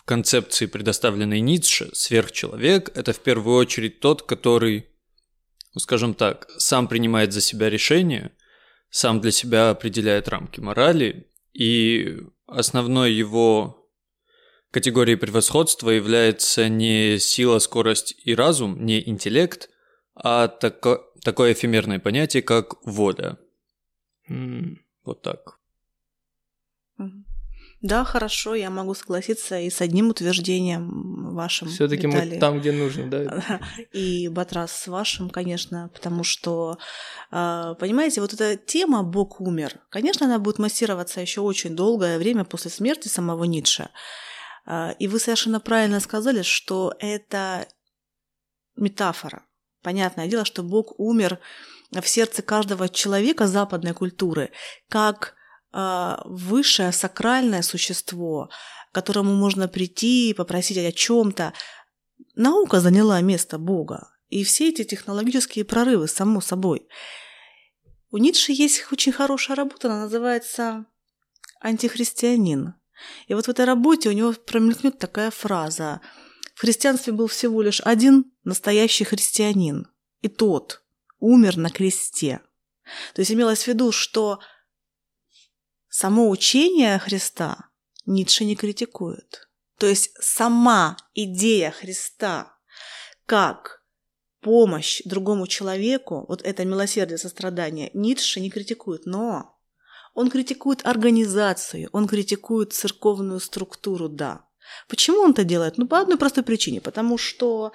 в 0.00 0.04
концепции, 0.04 0.64
предоставленной 0.64 1.40
Ницше, 1.40 1.90
сверхчеловек– 1.92 2.90
это 2.94 3.12
в 3.12 3.20
первую 3.20 3.56
очередь 3.56 4.00
тот, 4.00 4.22
который, 4.22 4.86
ну, 5.74 5.80
скажем 5.80 6.14
так, 6.14 6.48
сам 6.56 6.88
принимает 6.88 7.34
за 7.34 7.42
себя 7.42 7.68
решения, 7.68 8.32
сам 8.88 9.20
для 9.20 9.30
себя 9.30 9.70
определяет 9.70 10.28
рамки 10.28 10.58
морали, 10.58 11.30
и 11.52 12.16
основной 12.46 13.12
его 13.12 13.90
Категорией 14.70 15.16
превосходства 15.16 15.90
является 15.90 16.68
не 16.68 17.18
сила, 17.18 17.58
скорость 17.58 18.14
и 18.24 18.34
разум, 18.34 18.86
не 18.86 19.06
интеллект, 19.06 19.68
а 20.14 20.48
тако, 20.48 21.12
такое 21.22 21.52
эфемерное 21.52 21.98
понятие, 21.98 22.42
как 22.42 22.82
воля. 22.86 23.36
Mm. 24.30 24.76
Вот 25.04 25.20
так. 25.22 25.59
Да, 27.82 28.04
хорошо, 28.04 28.54
я 28.54 28.68
могу 28.68 28.94
согласиться 28.94 29.58
и 29.58 29.70
с 29.70 29.80
одним 29.80 30.10
утверждением 30.10 31.34
вашим. 31.34 31.68
Все-таки 31.68 32.06
мы 32.06 32.38
там, 32.38 32.60
где 32.60 32.72
нужно, 32.72 33.08
да. 33.08 33.60
И 33.92 34.28
Батрас 34.28 34.72
с 34.72 34.86
вашим, 34.86 35.30
конечно, 35.30 35.90
потому 35.94 36.22
что, 36.22 36.76
а, 37.30 37.74
понимаете, 37.74 38.20
вот 38.20 38.34
эта 38.34 38.56
тема 38.56 39.02
Бог 39.02 39.40
умер, 39.40 39.80
конечно, 39.88 40.26
она 40.26 40.38
будет 40.38 40.58
массироваться 40.58 41.22
еще 41.22 41.40
очень 41.40 41.74
долгое 41.74 42.18
время 42.18 42.44
после 42.44 42.70
смерти 42.70 43.08
самого 43.08 43.44
Ницше. 43.44 43.88
А, 44.66 44.90
и 44.98 45.08
вы 45.08 45.18
совершенно 45.18 45.58
правильно 45.58 46.00
сказали, 46.00 46.42
что 46.42 46.92
это 46.98 47.66
метафора. 48.76 49.46
Понятное 49.82 50.26
дело, 50.28 50.44
что 50.44 50.62
Бог 50.62 51.00
умер 51.00 51.38
в 51.92 52.06
сердце 52.06 52.42
каждого 52.42 52.90
человека 52.90 53.46
западной 53.46 53.94
культуры 53.94 54.50
как 54.90 55.34
высшее 55.72 56.92
сакральное 56.92 57.62
существо, 57.62 58.50
к 58.90 58.94
которому 58.94 59.34
можно 59.34 59.68
прийти 59.68 60.30
и 60.30 60.34
попросить 60.34 60.78
о 60.78 60.92
чем-то. 60.92 61.52
Наука 62.34 62.80
заняла 62.80 63.20
место 63.20 63.58
Бога. 63.58 64.10
И 64.28 64.44
все 64.44 64.68
эти 64.68 64.84
технологические 64.84 65.64
прорывы, 65.64 66.08
само 66.08 66.40
собой. 66.40 66.88
У 68.10 68.18
Ницше 68.18 68.52
есть 68.52 68.86
очень 68.90 69.12
хорошая 69.12 69.56
работа, 69.56 69.88
она 69.88 70.02
называется 70.02 70.86
«Антихристианин». 71.60 72.74
И 73.28 73.34
вот 73.34 73.46
в 73.46 73.48
этой 73.48 73.64
работе 73.64 74.08
у 74.08 74.12
него 74.12 74.32
промелькнет 74.32 74.98
такая 74.98 75.30
фраза. 75.30 76.00
В 76.54 76.60
христианстве 76.60 77.12
был 77.12 77.28
всего 77.28 77.62
лишь 77.62 77.80
один 77.80 78.32
настоящий 78.44 79.04
христианин. 79.04 79.88
И 80.20 80.28
тот 80.28 80.82
умер 81.18 81.56
на 81.56 81.70
кресте. 81.70 82.40
То 83.14 83.20
есть 83.20 83.32
имелось 83.32 83.62
в 83.62 83.68
виду, 83.68 83.92
что 83.92 84.40
само 85.90 86.30
учение 86.30 86.98
Христа 86.98 87.68
Ницше 88.06 88.44
не 88.44 88.56
критикует. 88.56 89.48
То 89.78 89.86
есть 89.86 90.10
сама 90.20 90.96
идея 91.14 91.70
Христа 91.70 92.54
как 93.26 93.82
помощь 94.40 95.02
другому 95.04 95.46
человеку, 95.46 96.24
вот 96.28 96.42
это 96.42 96.64
милосердие, 96.64 97.18
сострадание, 97.18 97.90
Ницше 97.92 98.40
не 98.40 98.50
критикует, 98.50 99.04
но 99.04 99.58
он 100.14 100.30
критикует 100.30 100.86
организацию, 100.86 101.88
он 101.92 102.08
критикует 102.08 102.72
церковную 102.72 103.40
структуру, 103.40 104.08
да. 104.08 104.46
Почему 104.88 105.18
он 105.20 105.32
это 105.32 105.44
делает? 105.44 105.78
Ну, 105.78 105.86
по 105.86 106.00
одной 106.00 106.18
простой 106.18 106.44
причине. 106.44 106.80
Потому 106.80 107.18
что 107.18 107.72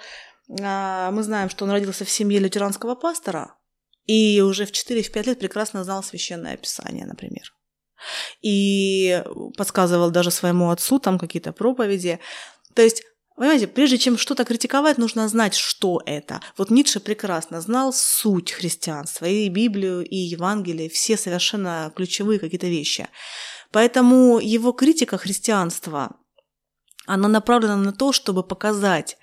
а, 0.60 1.10
мы 1.10 1.22
знаем, 1.22 1.50
что 1.50 1.64
он 1.64 1.70
родился 1.70 2.04
в 2.04 2.10
семье 2.10 2.38
лютеранского 2.38 2.94
пастора 2.94 3.56
и 4.04 4.40
уже 4.40 4.66
в 4.66 4.70
4-5 4.70 5.26
лет 5.26 5.38
прекрасно 5.38 5.84
знал 5.84 6.02
священное 6.02 6.56
писание, 6.56 7.06
например. 7.06 7.55
И 8.42 9.22
подсказывал 9.56 10.10
даже 10.10 10.30
своему 10.30 10.70
отцу 10.70 10.98
там 10.98 11.18
какие-то 11.18 11.52
проповеди. 11.52 12.20
То 12.74 12.82
есть 12.82 13.02
Понимаете, 13.36 13.66
прежде 13.66 13.98
чем 13.98 14.16
что-то 14.16 14.46
критиковать, 14.46 14.96
нужно 14.96 15.28
знать, 15.28 15.54
что 15.54 16.00
это. 16.06 16.40
Вот 16.56 16.70
Ницше 16.70 17.00
прекрасно 17.00 17.60
знал 17.60 17.92
суть 17.92 18.50
христианства, 18.50 19.26
и 19.26 19.50
Библию, 19.50 20.02
и 20.02 20.16
Евангелие, 20.16 20.88
все 20.88 21.18
совершенно 21.18 21.92
ключевые 21.94 22.38
какие-то 22.38 22.66
вещи. 22.66 23.08
Поэтому 23.72 24.38
его 24.38 24.72
критика 24.72 25.18
христианства, 25.18 26.16
она 27.06 27.28
направлена 27.28 27.76
на 27.76 27.92
то, 27.92 28.12
чтобы 28.12 28.42
показать, 28.42 29.18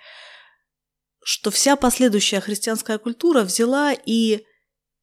что 1.24 1.50
вся 1.50 1.75
последующая 1.75 2.40
христианская 2.40 3.00
культура 3.00 3.42
взяла 3.42 3.94
и 3.94 4.46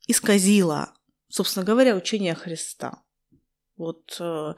исказила, 0.06 0.92
собственно 1.28 1.64
говоря, 1.64 1.96
учение 1.96 2.36
Христа. 2.36 3.02
Вот 3.80 4.20
э, 4.20 4.54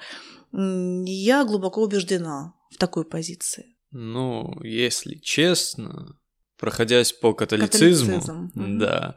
я 0.51 1.45
глубоко 1.45 1.83
убеждена 1.83 2.55
в 2.75 2.77
такой 2.77 3.05
позиции. 3.05 3.77
Ну, 3.93 4.61
если 4.65 5.15
честно, 5.15 6.19
проходясь 6.59 7.13
по 7.13 7.33
католицизму, 7.33 8.21
Католицизм. 8.21 8.79
да, 8.79 9.17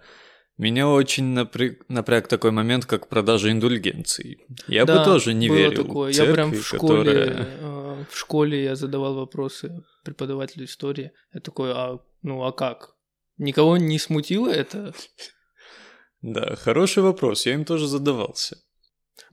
меня 0.57 0.87
очень 0.87 1.33
напряг, 1.33 1.89
напряг 1.89 2.27
такой 2.27 2.51
момент, 2.51 2.85
как 2.85 3.09
продажа 3.09 3.49
индульгенций. 3.49 4.45
Я 4.67 4.85
да, 4.85 4.99
бы 4.99 5.05
тоже 5.05 5.33
не 5.33 5.47
было 5.47 5.57
верил. 5.57 5.85
Такое. 5.85 6.13
Церкви, 6.13 6.29
я 6.29 6.33
прям 6.35 6.51
в 6.51 6.63
школе, 6.63 6.97
которая... 6.99 7.47
э, 7.59 8.05
в 8.07 8.15
школе 8.15 8.63
я 8.63 8.75
задавал 8.75 9.15
вопросы 9.15 9.83
преподавателю 10.03 10.65
истории. 10.65 11.13
Я 11.33 11.41
такой, 11.41 11.71
а 11.73 11.99
ну 12.21 12.43
а 12.43 12.51
как? 12.51 12.95
Никого 13.37 13.77
не 13.77 13.97
смутило 13.97 14.49
это? 14.49 14.93
Да, 16.21 16.55
хороший 16.55 17.01
вопрос, 17.01 17.47
я 17.47 17.55
им 17.55 17.65
тоже 17.65 17.87
задавался. 17.87 18.57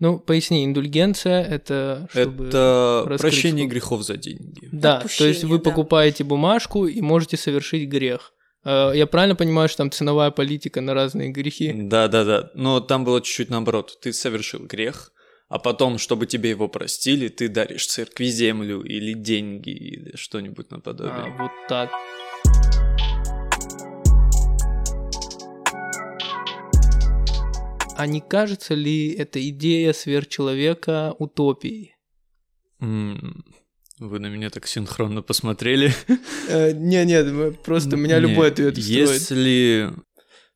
Ну, 0.02 0.18
поясни, 0.18 0.64
индульгенция 0.64 1.44
это 1.44 2.08
чтобы 2.10 2.48
Это 2.48 3.04
прощение 3.18 3.66
грехов 3.66 4.02
за 4.02 4.16
деньги. 4.16 4.68
Да, 4.72 4.96
Отпущение, 4.96 5.18
то 5.18 5.28
есть 5.28 5.44
вы 5.44 5.58
да. 5.58 5.70
покупаете 5.70 6.24
бумажку 6.24 6.88
и 6.88 7.00
можете 7.00 7.36
совершить 7.36 7.88
грех. 7.88 8.32
Э, 8.64 8.90
я 8.92 9.06
правильно 9.06 9.36
понимаю, 9.36 9.68
что 9.68 9.78
там 9.78 9.92
ценовая 9.92 10.32
политика 10.32 10.80
на 10.80 10.92
разные 10.92 11.28
грехи? 11.30 11.72
Да, 11.72 12.08
да, 12.08 12.24
да. 12.24 12.50
Но 12.54 12.80
там 12.80 13.04
было 13.04 13.20
чуть-чуть 13.20 13.50
наоборот. 13.50 13.96
Ты 14.02 14.12
совершил 14.12 14.66
грех, 14.66 15.12
а 15.48 15.60
потом, 15.60 15.98
чтобы 15.98 16.26
тебе 16.26 16.50
его 16.50 16.66
простили, 16.66 17.28
ты 17.28 17.48
даришь 17.48 17.86
церкви 17.86 18.24
землю 18.24 18.82
или 18.82 19.12
деньги 19.12 19.70
или 19.70 20.16
что-нибудь 20.16 20.72
наподобие. 20.72 21.32
А, 21.38 21.42
вот 21.42 21.52
так. 21.68 21.90
А 28.02 28.06
не 28.08 28.20
кажется 28.20 28.74
ли 28.74 29.12
эта 29.12 29.38
идея 29.50 29.92
сверхчеловека 29.92 31.14
утопией? 31.20 31.94
Вы 32.80 34.18
на 34.18 34.26
меня 34.26 34.50
так 34.50 34.66
синхронно 34.66 35.22
посмотрели. 35.22 35.94
Э, 36.48 36.72
не, 36.72 37.04
нет, 37.04 37.62
просто 37.62 37.94
меня 37.94 38.18
любой 38.18 38.48
ответ 38.48 38.76
устроит. 38.76 39.08
Если... 39.08 39.92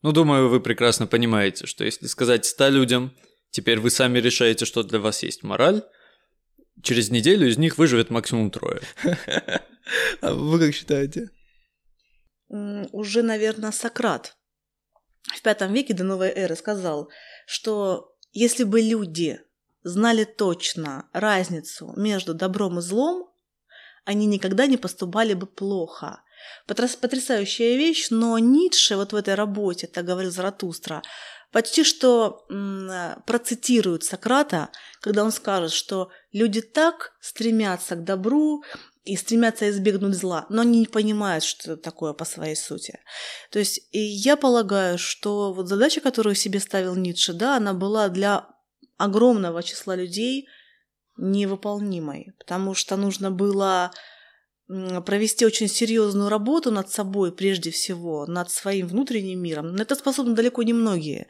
Ну, 0.03 0.11
думаю, 0.11 0.49
вы 0.49 0.59
прекрасно 0.59 1.07
понимаете, 1.07 1.67
что 1.67 1.85
если 1.85 2.09
сказать 2.09 2.45
ста 2.47 2.69
людям, 2.69 3.15
теперь 3.53 3.79
вы 3.79 3.91
сами 3.91 4.19
решаете, 4.19 4.65
что 4.65 4.83
для 4.83 4.99
вас 4.99 5.23
есть 5.23 5.45
мораль, 5.45 5.85
через 6.83 7.11
неделю 7.13 7.49
из 7.49 7.59
них 7.59 7.79
выживет 7.79 8.11
максимум 8.11 8.51
трое. 8.51 8.81
А 10.21 10.35
вы 10.35 10.59
как 10.59 10.75
считаете? 10.75 11.31
Уже, 12.49 13.23
наверное, 13.23 13.71
Сократ 13.71 14.37
в 15.35 15.43
пятом 15.43 15.73
веке 15.73 15.95
до 15.95 16.05
новой 16.05 16.29
эры 16.29 16.57
сказал, 16.57 17.11
что 17.47 18.15
если 18.33 18.65
бы 18.65 18.83
люди 18.83 19.41
знали 19.83 20.25
точно 20.25 21.09
разницу 21.15 21.95
между 21.97 22.35
добром 22.35 22.81
и 22.81 22.83
злом, 22.83 23.33
они 24.05 24.27
никогда 24.27 24.67
не 24.67 24.77
поступали 24.77 25.33
бы 25.33 25.47
плохо. 25.47 26.23
Потрясающая 26.67 27.77
вещь, 27.77 28.09
но 28.11 28.39
Ницше 28.39 28.97
вот 28.97 29.13
в 29.13 29.17
этой 29.17 29.35
работе, 29.35 29.87
так 29.87 30.05
говорил 30.05 30.31
Заратустра, 30.31 31.03
почти 31.51 31.83
что 31.83 32.45
процитирует 33.27 34.05
Сократа, 34.05 34.69
когда 35.01 35.25
он 35.25 35.33
скажет, 35.33 35.73
что 35.73 36.11
люди 36.33 36.61
так 36.61 37.13
стремятся 37.21 37.97
к 37.97 38.05
добру 38.05 38.63
и 39.07 39.17
стремятся 39.17 39.71
избегнуть 39.71 40.15
зла, 40.17 40.47
но 40.51 40.63
они 40.63 40.81
не 40.81 40.87
понимают, 40.87 41.45
что 41.45 41.73
это 41.73 41.83
такое 41.83 42.13
по 42.13 42.25
своей 42.25 42.57
сути. 42.57 42.99
То 43.51 43.59
есть 43.61 43.81
и 43.93 43.99
я 43.99 44.37
полагаю, 44.37 44.99
что 44.99 45.53
вот 45.53 45.69
задача, 45.69 46.01
которую 46.01 46.35
себе 46.35 46.59
ставил 46.61 46.97
Ницше, 46.97 47.33
да, 47.33 47.57
она 47.57 47.73
была 47.73 48.09
для 48.09 48.49
огромного 48.99 49.63
числа 49.63 49.95
людей 49.95 50.49
невыполнимой, 51.17 52.35
потому 52.39 52.75
что 52.75 52.97
нужно 52.97 53.31
было 53.31 53.93
провести 54.69 55.47
очень 55.47 55.69
серьезную 55.69 56.29
работу 56.29 56.73
над 56.73 56.91
собой 56.91 57.31
прежде 57.31 57.71
всего, 57.71 58.27
над 58.27 58.51
своим 58.51 58.89
внутренним 58.89 59.41
миром. 59.41 59.69
Но 59.69 59.83
это 59.83 59.95
способны 59.95 60.35
далеко 60.35 60.65
не 60.65 60.73
многие. 60.73 61.29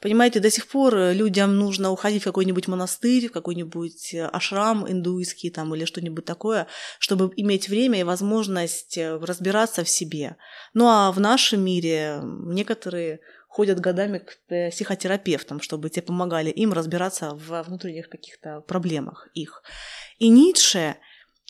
Понимаете, 0.00 0.38
до 0.38 0.50
сих 0.50 0.68
пор 0.68 0.96
людям 1.12 1.56
нужно 1.56 1.90
уходить 1.90 2.22
в 2.22 2.26
какой-нибудь 2.26 2.68
монастырь, 2.68 3.28
в 3.28 3.32
какой-нибудь 3.32 4.14
ашрам 4.32 4.88
индуйский 4.88 5.50
там, 5.50 5.74
или 5.74 5.84
что-нибудь 5.84 6.24
такое, 6.24 6.68
чтобы 7.00 7.32
иметь 7.36 7.68
время 7.68 8.00
и 8.00 8.04
возможность 8.04 8.96
э, 8.96 9.16
разбираться 9.16 9.82
в 9.82 9.88
себе. 9.88 10.36
Ну 10.72 10.86
а 10.86 11.10
в 11.10 11.18
нашем 11.18 11.62
мире 11.62 12.20
некоторые 12.22 13.20
ходят 13.48 13.80
годами 13.80 14.18
к 14.18 14.70
психотерапевтам, 14.70 15.60
чтобы 15.60 15.90
те 15.90 16.02
помогали 16.02 16.50
им 16.50 16.72
разбираться 16.72 17.30
в 17.34 17.62
внутренних 17.62 18.08
каких-то 18.08 18.60
проблемах 18.60 19.28
их. 19.34 19.64
И 20.18 20.28
Ницше, 20.28 20.96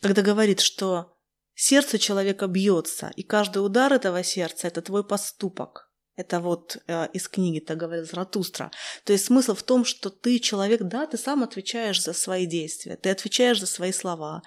когда 0.01 0.23
говорит, 0.23 0.61
что 0.61 1.16
Сердце 1.59 1.99
человека 1.99 2.49
бьется, 2.49 3.11
и 3.17 3.23
каждый 3.23 3.65
удар 3.65 3.91
этого 3.91 4.23
сердца– 4.23 4.67
это 4.69 4.83
твой 4.83 5.03
поступок. 5.03 5.91
Это 6.15 6.41
вот 6.41 6.77
э, 6.87 7.09
из 7.15 7.29
книги, 7.29 7.61
так 7.61 7.79
говорит 7.79 8.05
Заратустра. 8.05 8.71
То 9.05 9.15
есть 9.15 9.25
смысл 9.25 9.55
в 9.55 9.63
том, 9.63 9.87
что 9.87 10.11
ты 10.11 10.39
человек, 10.39 10.83
да, 10.83 11.07
ты 11.07 11.17
сам 11.17 11.43
отвечаешь 11.43 12.03
за 12.03 12.13
свои 12.13 12.45
действия, 12.45 12.97
ты 12.97 13.09
отвечаешь 13.09 13.59
за 13.59 13.67
свои 13.67 13.93
слова, 13.93 14.43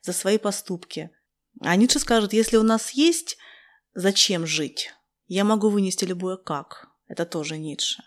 за 0.00 0.14
свои 0.14 0.38
поступки. 0.38 1.10
А 1.60 1.76
Ницше 1.76 1.98
скажет, 1.98 2.32
если 2.32 2.56
у 2.56 2.62
нас 2.62 2.92
есть 2.92 3.36
зачем 3.92 4.46
жить, 4.46 4.90
я 5.26 5.44
могу 5.44 5.68
вынести 5.68 6.06
любое 6.06 6.38
как. 6.38 6.88
Это 7.08 7.26
тоже 7.26 7.58
Ницше. 7.58 8.02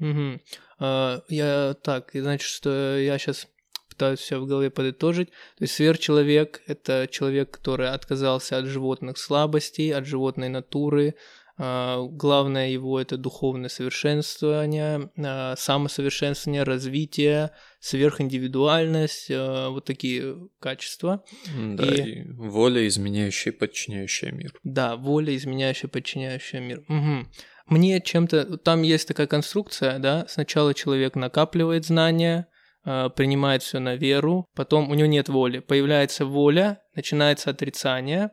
Угу. 0.00 0.40
А, 0.80 1.22
я 1.28 1.74
так, 1.82 2.10
значит, 2.12 2.46
что 2.46 2.98
я 2.98 3.18
сейчас 3.18 3.46
пытаюсь 3.94 4.18
все 4.18 4.38
в 4.38 4.46
голове 4.46 4.70
подытожить. 4.70 5.30
То 5.30 5.62
есть 5.62 5.74
сверхчеловек– 5.74 6.62
это 6.66 7.08
человек, 7.10 7.50
который 7.50 7.90
отказался 7.90 8.58
от 8.58 8.66
животных 8.66 9.18
слабостей, 9.18 9.94
от 9.94 10.06
животной 10.06 10.48
натуры. 10.48 11.14
А, 11.56 12.02
главное 12.02 12.68
его– 12.68 13.00
это 13.00 13.16
духовное 13.16 13.68
совершенствование, 13.68 15.10
а, 15.16 15.54
самосовершенствование, 15.56 16.64
развитие, 16.64 17.52
сверхиндивидуальность, 17.78 19.28
а, 19.30 19.70
вот 19.70 19.84
такие 19.84 20.36
качества. 20.58 21.22
Да, 21.56 21.84
и... 21.84 22.22
и 22.22 22.32
воля, 22.32 22.86
изменяющая 22.88 23.52
и 23.52 23.56
подчиняющая 23.56 24.32
мир. 24.32 24.52
Да, 24.64 24.96
воля, 24.96 25.34
изменяющая, 25.36 25.88
подчиняющая 25.88 26.60
мир. 26.60 26.84
Угу. 26.88 27.28
Мне 27.68 28.00
чем-то... 28.00 28.58
Там 28.58 28.82
есть 28.82 29.08
такая 29.08 29.28
конструкция, 29.28 29.98
да, 29.98 30.26
сначала 30.28 30.74
человек 30.74 31.14
накапливает 31.14 31.86
знания, 31.86 32.48
принимает 32.84 33.62
все 33.62 33.78
на 33.78 33.96
веру, 33.96 34.46
потом 34.54 34.90
у 34.90 34.94
него 34.94 35.06
нет 35.06 35.28
воли, 35.28 35.60
появляется 35.60 36.26
воля, 36.26 36.82
начинается 36.94 37.50
отрицание, 37.50 38.30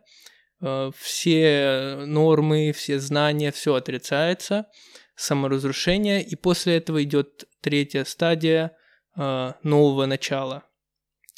э, 0.62 0.92
все 0.98 1.96
нормы, 2.06 2.74
все 2.74 3.00
знания, 3.00 3.52
все 3.52 3.76
отрицается, 3.76 4.68
саморазрушение, 5.16 6.22
и 6.24 6.36
после 6.36 6.78
этого 6.78 7.02
идет 7.04 7.46
третья 7.62 8.04
стадия 8.04 8.76
э, 9.16 9.54
нового 9.64 10.06
начала, 10.06 10.64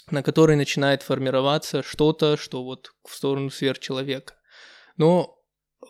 на 0.10 0.24
которой 0.24 0.56
начинает 0.56 1.04
формироваться 1.04 1.84
что-то, 1.84 2.38
что 2.38 2.64
вот 2.64 2.94
в 3.08 3.14
сторону 3.14 3.50
сверхчеловека. 3.50 4.36
Но 4.98 5.38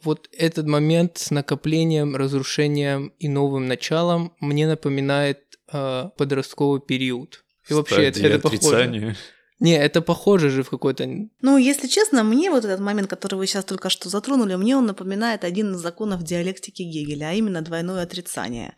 вот 0.03 0.27
этот 0.31 0.65
момент 0.65 1.17
с 1.17 1.31
накоплением, 1.31 2.15
разрушением 2.15 3.09
и 3.19 3.27
новым 3.27 3.67
началом 3.67 4.35
мне 4.39 4.67
напоминает 4.67 5.42
э, 5.73 6.09
подростковый 6.17 6.81
период. 6.81 7.43
И 7.69 7.73
вообще 7.73 8.05
это, 8.05 8.19
это 8.25 8.39
похоже. 8.39 9.15
Не, 9.63 9.77
это 9.77 10.01
похоже 10.01 10.49
же 10.49 10.63
в 10.63 10.69
какой-то... 10.69 11.07
Ну, 11.41 11.57
если 11.57 11.87
честно, 11.87 12.23
мне 12.23 12.51
вот 12.51 12.65
этот 12.65 12.81
момент, 12.81 13.07
который 13.07 13.35
вы 13.35 13.47
сейчас 13.47 13.63
только 13.63 13.89
что 13.89 14.09
затронули, 14.09 14.55
мне 14.55 14.75
он 14.75 14.85
напоминает 14.85 15.45
один 15.45 15.73
из 15.73 15.79
законов 15.79 16.21
диалектики 16.21 16.81
Гегеля, 16.81 17.29
а 17.29 17.33
именно 17.33 17.61
двойное 17.61 18.03
отрицание. 18.03 18.75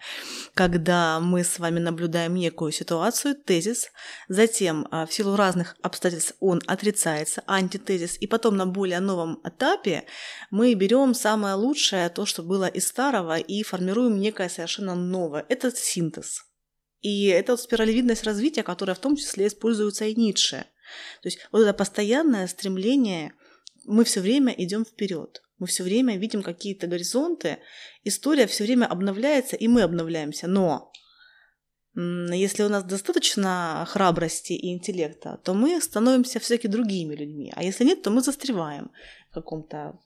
Когда 0.53 1.19
мы 1.19 1.43
с 1.43 1.57
вами 1.57 1.79
наблюдаем 1.79 2.35
некую 2.35 2.71
ситуацию, 2.71 3.33
тезис, 3.33 3.87
затем 4.27 4.87
а, 4.91 5.07
в 5.07 5.13
силу 5.13 5.35
разных 5.35 5.75
обстоятельств 5.81 6.35
он 6.39 6.61
отрицается, 6.67 7.41
антитезис, 7.47 8.17
и 8.19 8.27
потом 8.27 8.55
на 8.55 8.67
более 8.67 8.99
новом 8.99 9.39
этапе 9.43 10.03
мы 10.51 10.71
берем 10.75 11.15
самое 11.15 11.55
лучшее, 11.55 12.09
то, 12.09 12.27
что 12.27 12.43
было 12.43 12.67
из 12.67 12.87
старого, 12.87 13.39
и 13.39 13.63
формируем 13.63 14.19
некое 14.19 14.49
совершенно 14.49 14.93
новое. 14.93 15.47
Это 15.49 15.71
синтез. 15.71 16.43
И 17.01 17.25
это 17.27 17.53
вот 17.53 17.61
спиралевидность 17.61 18.23
развития, 18.23 18.63
которая 18.63 18.95
в 18.95 18.99
том 18.99 19.15
числе 19.15 19.47
используется 19.47 20.05
и 20.05 20.15
Ницше. 20.15 20.65
То 21.21 21.27
есть 21.27 21.39
вот 21.51 21.61
это 21.61 21.73
постоянное 21.73 22.47
стремление, 22.47 23.33
мы 23.83 24.03
все 24.03 24.21
время 24.21 24.53
идем 24.57 24.85
вперед. 24.85 25.41
Мы 25.57 25.67
все 25.67 25.83
время 25.83 26.17
видим 26.17 26.43
какие-то 26.43 26.87
горизонты, 26.87 27.59
история 28.03 28.45
все 28.45 28.65
время 28.65 28.85
обновляется, 28.85 29.55
и 29.55 29.67
мы 29.67 29.83
обновляемся. 29.83 30.47
Но 30.47 30.91
если 31.95 32.63
у 32.63 32.69
нас 32.69 32.83
достаточно 32.83 33.85
храбрости 33.87 34.51
и 34.51 34.73
интеллекта, 34.73 35.39
то 35.45 35.53
мы 35.53 35.79
становимся 35.79 36.41
все-таки 36.41 36.67
другими 36.67 37.15
людьми. 37.15 37.53
А 37.55 37.63
если 37.63 37.85
нет, 37.85 38.01
то 38.01 38.11
мы 38.11 38.21
застреваем 38.21 38.91
в 39.29 39.33
каком-то 39.33 39.97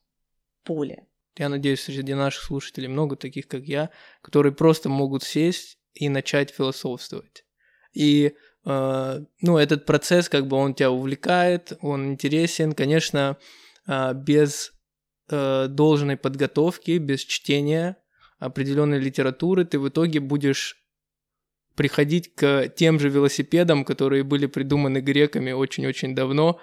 поле. 0.63 1.07
Я 1.35 1.49
надеюсь, 1.49 1.81
среди 1.81 2.13
наших 2.13 2.43
слушателей 2.43 2.89
много 2.89 3.15
таких, 3.15 3.47
как 3.47 3.63
я, 3.63 3.89
которые 4.21 4.53
просто 4.53 4.87
могут 4.87 5.23
сесть 5.23 5.78
и 5.93 6.09
начать 6.09 6.51
философствовать. 6.51 7.45
И 7.93 8.33
э, 8.65 9.19
ну, 9.41 9.57
этот 9.57 9.85
процесс, 9.85 10.29
как 10.29 10.47
бы 10.47 10.57
он 10.57 10.73
тебя 10.73 10.91
увлекает, 10.91 11.73
он 11.81 12.11
интересен, 12.11 12.73
конечно, 12.73 13.37
э, 13.87 14.13
без 14.13 14.73
э, 15.29 15.67
должной 15.67 16.17
подготовки, 16.17 16.97
без 16.97 17.21
чтения 17.21 17.97
определенной 18.39 18.99
литературы, 18.99 19.65
ты 19.65 19.79
в 19.79 19.89
итоге 19.89 20.19
будешь 20.19 20.77
приходить 21.75 22.35
к 22.35 22.67
тем 22.75 22.99
же 22.99 23.09
велосипедам, 23.09 23.85
которые 23.85 24.23
были 24.23 24.47
придуманы 24.47 24.99
греками 24.99 25.51
очень-очень 25.51 26.13
давно. 26.15 26.59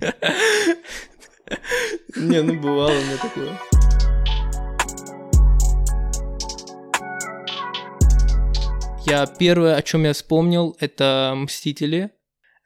Не, 2.16 2.42
ну 2.42 2.54
бывало 2.60 2.92
меня 2.92 3.16
такое. 3.16 3.58
Я 9.10 9.26
первое, 9.26 9.74
о 9.74 9.82
чем 9.82 10.04
я 10.04 10.12
вспомнил, 10.12 10.76
это 10.78 11.34
Мстители. 11.36 12.12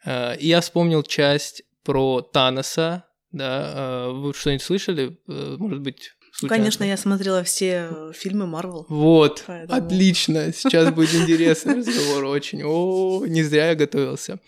Э, 0.04 0.36
и 0.36 0.48
я 0.48 0.60
вспомнил 0.60 1.02
часть 1.02 1.62
про 1.84 2.20
Таноса. 2.20 3.06
Да, 3.32 4.08
э, 4.08 4.10
вы 4.12 4.34
что-нибудь 4.34 4.62
слышали? 4.62 5.18
Э, 5.26 5.56
может 5.58 5.80
быть, 5.80 6.10
Случайно. 6.34 6.62
Конечно, 6.62 6.84
я 6.84 6.98
смотрела 6.98 7.44
все 7.44 8.12
фильмы 8.12 8.46
Марвел. 8.46 8.84
Вот, 8.90 9.44
поэтому... 9.46 9.86
отлично. 9.86 10.52
Сейчас 10.52 10.92
будет 10.92 11.14
интересный 11.22 11.76
разговор 11.76 12.24
очень. 12.24 12.62
О, 12.62 13.24
не 13.24 13.42
зря 13.42 13.68
я 13.68 13.74
готовился. 13.74 14.38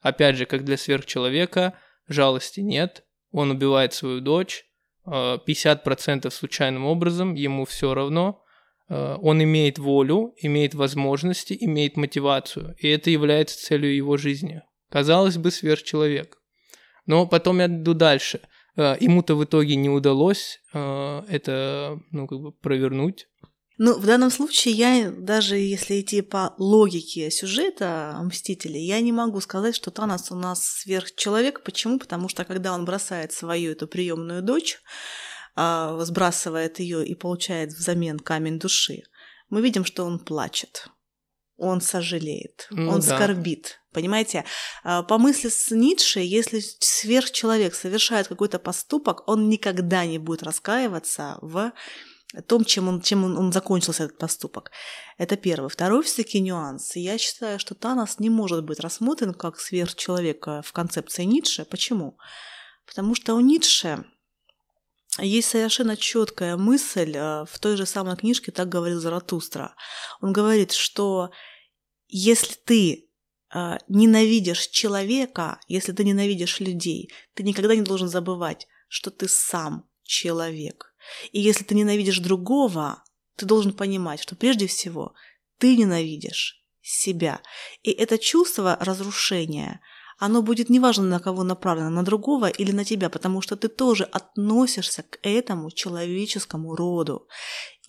Опять 0.00 0.36
же, 0.36 0.46
как 0.46 0.64
для 0.64 0.78
сверхчеловека, 0.78 1.74
жалости 2.08 2.60
нет. 2.60 3.04
Он 3.30 3.50
убивает 3.50 3.92
свою 3.92 4.22
дочь. 4.22 4.64
50% 5.04 6.30
случайным 6.30 6.86
образом, 6.86 7.34
ему 7.34 7.66
все 7.66 7.92
равно. 7.92 8.42
Э, 8.88 9.16
он 9.20 9.42
имеет 9.42 9.78
волю, 9.78 10.34
имеет 10.38 10.74
возможности, 10.74 11.56
имеет 11.58 11.96
мотивацию, 11.96 12.74
и 12.78 12.88
это 12.88 13.10
является 13.10 13.58
целью 13.58 13.94
его 13.94 14.16
жизни. 14.16 14.62
Казалось 14.90 15.38
бы, 15.38 15.50
сверхчеловек. 15.50 16.38
Но 17.06 17.26
потом 17.26 17.58
я 17.58 17.66
иду 17.66 17.94
дальше. 17.94 18.40
Э, 18.76 18.96
ему-то 19.00 19.34
в 19.34 19.44
итоге 19.44 19.76
не 19.76 19.88
удалось 19.88 20.60
э, 20.72 21.22
это 21.28 21.98
ну, 22.10 22.26
как 22.26 22.40
бы 22.40 22.52
провернуть. 22.52 23.26
Ну, 23.78 23.98
в 23.98 24.06
данном 24.06 24.30
случае 24.30 24.74
я, 24.74 25.10
даже 25.10 25.56
если 25.56 26.00
идти 26.00 26.20
по 26.20 26.54
логике 26.58 27.30
сюжета 27.30 28.16
«Мстителей», 28.22 28.84
я 28.86 29.00
не 29.00 29.12
могу 29.12 29.40
сказать, 29.40 29.74
что 29.74 29.90
Танос 29.90 30.30
у 30.30 30.36
нас 30.36 30.62
сверхчеловек. 30.64 31.64
Почему? 31.64 31.98
Потому 31.98 32.28
что 32.28 32.44
когда 32.44 32.74
он 32.74 32.84
бросает 32.84 33.32
свою 33.32 33.72
эту 33.72 33.88
приемную 33.88 34.42
дочь, 34.42 34.78
сбрасывает 35.56 36.78
ее 36.80 37.06
и 37.06 37.14
получает 37.14 37.72
взамен 37.72 38.18
камень 38.18 38.58
души, 38.58 39.02
мы 39.50 39.60
видим, 39.60 39.84
что 39.84 40.04
он 40.04 40.18
плачет, 40.18 40.88
он 41.56 41.80
сожалеет, 41.80 42.66
ну, 42.70 42.90
он 42.90 43.00
да. 43.00 43.16
скорбит. 43.16 43.80
Понимаете, 43.92 44.46
а, 44.82 45.02
по 45.02 45.18
мысли 45.18 45.50
с 45.50 45.70
Ницше, 45.70 46.20
если 46.20 46.60
сверхчеловек 46.80 47.74
совершает 47.74 48.28
какой-то 48.28 48.58
поступок, 48.58 49.28
он 49.28 49.50
никогда 49.50 50.06
не 50.06 50.18
будет 50.18 50.42
раскаиваться 50.42 51.38
в 51.42 51.72
том, 52.48 52.64
чем 52.64 52.88
он, 52.88 53.02
чем 53.02 53.24
он, 53.24 53.36
он 53.36 53.52
закончился, 53.52 54.04
этот 54.04 54.16
поступок. 54.16 54.70
Это 55.18 55.36
первый. 55.36 55.68
Второй 55.68 56.02
все-таки 56.02 56.40
нюанс. 56.40 56.96
Я 56.96 57.18
считаю, 57.18 57.58
что 57.58 57.74
Танос 57.74 58.18
не 58.18 58.30
может 58.30 58.64
быть 58.64 58.80
рассмотрен 58.80 59.34
как 59.34 59.60
сверхчеловек 59.60 60.46
в 60.46 60.72
концепции 60.72 61.24
Ницше. 61.24 61.66
Почему? 61.66 62.16
Потому 62.86 63.14
что 63.14 63.34
у 63.34 63.40
Ницше 63.40 64.04
есть 65.18 65.50
совершенно 65.50 65.96
четкая 65.96 66.56
мысль 66.56 67.14
э, 67.16 67.44
в 67.44 67.58
той 67.58 67.76
же 67.76 67.84
самой 67.84 68.16
книжке 68.16 68.50
«Так 68.50 68.68
говорил 68.68 68.98
Заратустра». 69.00 69.74
Он 70.20 70.32
говорит, 70.32 70.72
что 70.72 71.30
если 72.08 72.54
ты 72.64 73.10
э, 73.54 73.76
ненавидишь 73.88 74.68
человека, 74.68 75.60
если 75.68 75.92
ты 75.92 76.04
ненавидишь 76.04 76.60
людей, 76.60 77.12
ты 77.34 77.42
никогда 77.42 77.74
не 77.74 77.82
должен 77.82 78.08
забывать, 78.08 78.66
что 78.88 79.10
ты 79.10 79.28
сам 79.28 79.86
человек. 80.02 80.94
И 81.32 81.40
если 81.40 81.64
ты 81.64 81.74
ненавидишь 81.74 82.20
другого, 82.20 83.04
ты 83.36 83.44
должен 83.44 83.72
понимать, 83.72 84.22
что 84.22 84.34
прежде 84.34 84.66
всего 84.66 85.14
ты 85.58 85.76
ненавидишь 85.76 86.64
себя. 86.80 87.42
И 87.82 87.90
это 87.90 88.18
чувство 88.18 88.78
разрушения– 88.80 89.80
оно 90.24 90.40
будет 90.40 90.70
неважно 90.70 91.04
на 91.04 91.18
кого 91.18 91.42
направлено, 91.42 91.90
на 91.90 92.04
другого 92.04 92.46
или 92.46 92.70
на 92.70 92.84
тебя, 92.84 93.10
потому 93.10 93.40
что 93.40 93.56
ты 93.56 93.68
тоже 93.68 94.04
относишься 94.04 95.02
к 95.02 95.18
этому 95.24 95.70
человеческому 95.72 96.76
роду. 96.76 97.26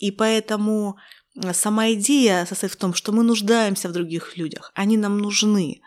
И 0.00 0.10
поэтому 0.10 0.96
э, 1.36 1.52
сама 1.54 1.92
идея 1.92 2.44
состоит 2.46 2.72
в 2.72 2.76
том, 2.76 2.92
что 2.92 3.12
мы 3.12 3.22
нуждаемся 3.22 3.88
в 3.88 3.92
других 3.92 4.36
людях, 4.36 4.72
они 4.74 4.96
нам 4.96 5.18
нужны. 5.18 5.80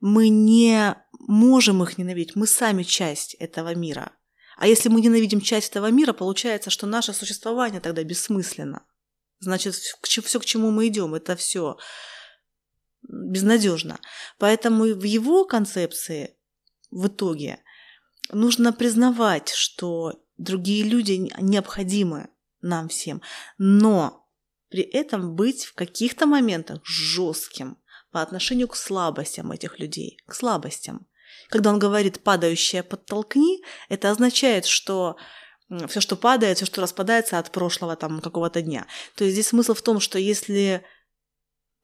Мы 0.00 0.28
не 0.28 0.94
можем 1.18 1.82
их 1.82 1.96
ненавидеть, 1.96 2.36
мы 2.36 2.46
сами 2.46 2.82
часть 2.82 3.32
этого 3.40 3.74
мира. 3.74 4.12
А 4.58 4.66
если 4.66 4.90
мы 4.90 5.00
ненавидим 5.00 5.40
часть 5.40 5.70
этого 5.70 5.90
мира, 5.90 6.12
получается, 6.12 6.68
что 6.68 6.86
наше 6.86 7.14
существование 7.14 7.80
тогда 7.80 8.04
бессмысленно. 8.04 8.82
Значит, 9.38 9.74
все, 9.74 10.38
к 10.40 10.44
чему 10.44 10.70
мы 10.70 10.88
идем, 10.88 11.14
это 11.14 11.36
все 11.36 11.78
безнадежно. 13.02 13.98
Поэтому 14.38 14.84
в 14.84 15.04
его 15.04 15.44
концепции 15.44 16.36
в 16.90 17.06
итоге 17.06 17.60
нужно 18.32 18.72
признавать, 18.72 19.50
что 19.50 20.22
другие 20.36 20.84
люди 20.84 21.30
необходимы 21.40 22.28
нам 22.62 22.88
всем, 22.88 23.22
но 23.58 24.28
при 24.68 24.82
этом 24.82 25.34
быть 25.34 25.64
в 25.64 25.74
каких-то 25.74 26.26
моментах 26.26 26.84
жестким 26.84 27.78
по 28.10 28.22
отношению 28.22 28.68
к 28.68 28.76
слабостям 28.76 29.52
этих 29.52 29.78
людей, 29.78 30.18
к 30.26 30.34
слабостям. 30.34 31.06
Когда 31.48 31.70
он 31.70 31.78
говорит 31.78 32.22
«падающее 32.22 32.82
подтолкни», 32.82 33.62
это 33.88 34.10
означает, 34.10 34.66
что 34.66 35.16
все, 35.88 36.00
что 36.00 36.16
падает, 36.16 36.56
все, 36.56 36.66
что 36.66 36.82
распадается 36.82 37.38
от 37.38 37.50
прошлого 37.52 37.96
там 37.96 38.20
какого-то 38.20 38.62
дня. 38.62 38.86
То 39.16 39.24
есть 39.24 39.34
здесь 39.34 39.48
смысл 39.48 39.74
в 39.74 39.82
том, 39.82 40.00
что 40.00 40.18
если 40.18 40.84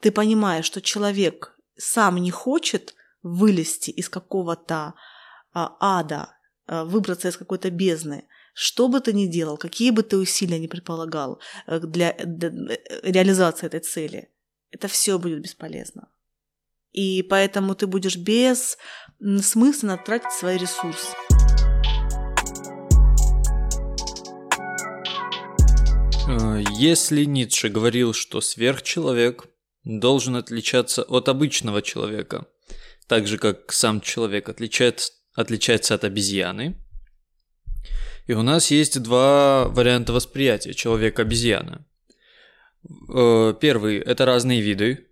ты 0.01 0.11
понимаешь, 0.11 0.65
что 0.65 0.81
человек 0.81 1.57
сам 1.77 2.17
не 2.17 2.31
хочет 2.31 2.95
вылезти 3.23 3.91
из 3.91 4.09
какого-то 4.09 4.95
а, 5.53 5.77
ада, 5.81 6.37
а, 6.67 6.85
выбраться 6.85 7.29
из 7.29 7.37
какой-то 7.37 7.71
бездны, 7.71 8.29
что 8.55 8.89
бы 8.89 9.01
ты 9.01 9.13
ни 9.13 9.27
делал, 9.27 9.59
какие 9.59 9.91
бы 9.91 10.03
ты 10.03 10.17
усилия 10.17 10.59
ни 10.59 10.67
предполагал 10.67 11.41
э, 11.67 11.79
для, 11.79 12.11
э, 12.11 12.21
реализации 13.03 13.67
этой 13.67 13.81
цели, 13.81 14.31
это 14.71 14.89
все 14.89 15.19
будет 15.19 15.43
бесполезно. 15.43 16.09
И 16.93 17.23
поэтому 17.23 17.75
ты 17.75 17.87
будешь 17.87 18.17
бессмысленно 18.17 19.99
тратить 19.99 20.33
свои 20.33 20.57
ресурсы. 20.57 21.09
Э, 26.27 26.63
если 26.79 27.25
Ницше 27.25 27.69
говорил, 27.69 28.15
что 28.15 28.41
сверхчеловек 28.41 29.49
должен 29.87 30.35
отличаться 30.35 31.03
от 31.03 31.29
обычного 31.29 31.81
человека, 31.81 32.47
так 33.07 33.27
же 33.27 33.39
как 33.39 33.73
сам 33.73 34.01
человек 34.01 34.49
отличается, 34.49 35.13
отличается 35.35 35.95
от 35.95 36.03
обезьяны. 36.03 36.77
И 38.27 38.33
у 38.33 38.43
нас 38.43 38.73
есть 38.73 39.01
два 39.01 39.69
варианта 39.69 40.13
восприятия 40.13 40.75
человека-обезьяна. 40.75 41.87
Э, 43.15 43.55
первый– 43.61 43.99
это 43.99 44.25
разные 44.25 44.61
виды, 44.61 45.07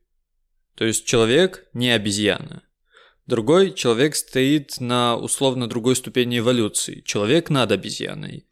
то 0.74 0.84
есть 0.84 1.06
человек 1.06 1.68
не 1.72 1.90
обезьяна. 1.90 2.64
Другой– 3.26 3.72
человек 3.74 4.16
стоит 4.16 4.80
на 4.80 5.16
условно 5.16 5.68
другой 5.68 5.94
ступени 5.94 6.40
эволюции, 6.40 7.00
человек 7.02 7.48
над 7.48 7.70
обезьяной. 7.70 8.48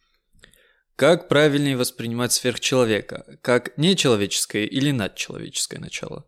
Как 0.96 1.28
правильнее 1.28 1.76
воспринимать 1.76 2.33
сверхчеловека? 2.33 3.38
Как 3.42 3.76
нечеловеческое 3.78 4.64
или 4.64 4.90
надчеловеческое 4.90 5.81
начало? 5.81 6.26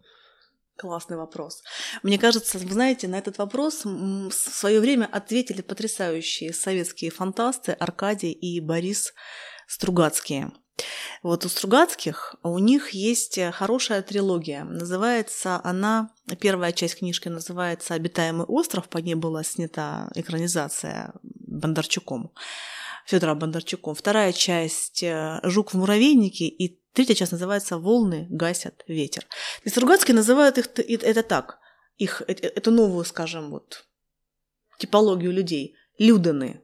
Классный 0.77 1.17
вопрос. 1.17 1.63
Мне 2.03 2.19
кажется, 2.19 2.59
вы 2.59 2.73
знаете, 2.73 3.07
на 3.07 3.17
этот 3.17 3.39
вопрос 3.39 3.85
в 3.85 4.33
свое 4.33 4.81
время 4.81 5.09
ответили 5.13 5.63
потрясающие 5.63 6.53
советские 6.53 7.13
фантасты 7.13 7.73
Аркадий 7.73 8.33
и 8.33 8.61
Борис 8.61 9.15
Стругацкие. 9.69 10.51
Вот 11.23 11.45
у 11.45 11.49
Стругацких 11.49 12.35
у 12.43 12.59
них 12.59 12.91
есть 12.91 13.39
хорошая 13.53 14.03
трилогия. 14.03 14.65
Называется 14.65 15.61
она, 15.63 16.11
первая 16.41 16.73
часть 16.73 16.99
книжки 16.99 17.29
называется 17.29 17.95
«Обитаемый 17.95 18.45
остров», 18.47 18.89
по 18.89 18.99
ней 18.99 19.15
была 19.15 19.45
снята 19.45 20.11
экранизация 20.17 21.13
Бондарчуком. 21.23 22.33
Федора 23.07 23.35
Бондарчуком. 23.35 23.95
Вторая 23.95 24.33
часть 24.33 25.03
э, 25.03 25.41
«Жук 25.43 25.73
в 25.73 25.77
муравейнике» 25.77 26.47
и 26.47 26.81
третья 26.93 27.15
часть 27.15 27.33
называется 27.33 27.79
«Волны 27.79 28.27
гасят 28.31 28.85
ветер». 28.89 29.27
И 29.63 29.69
Стругацкие 29.69 30.15
называют 30.15 30.59
их 30.59 30.69
это 30.79 31.23
так, 31.23 31.59
их, 31.99 32.23
э, 32.23 32.33
э, 32.33 32.49
эту 32.49 32.71
новую, 32.71 33.05
скажем, 33.05 33.51
вот 33.51 33.87
типологию 34.79 35.33
людей. 35.33 35.77
Люданы. 35.99 36.61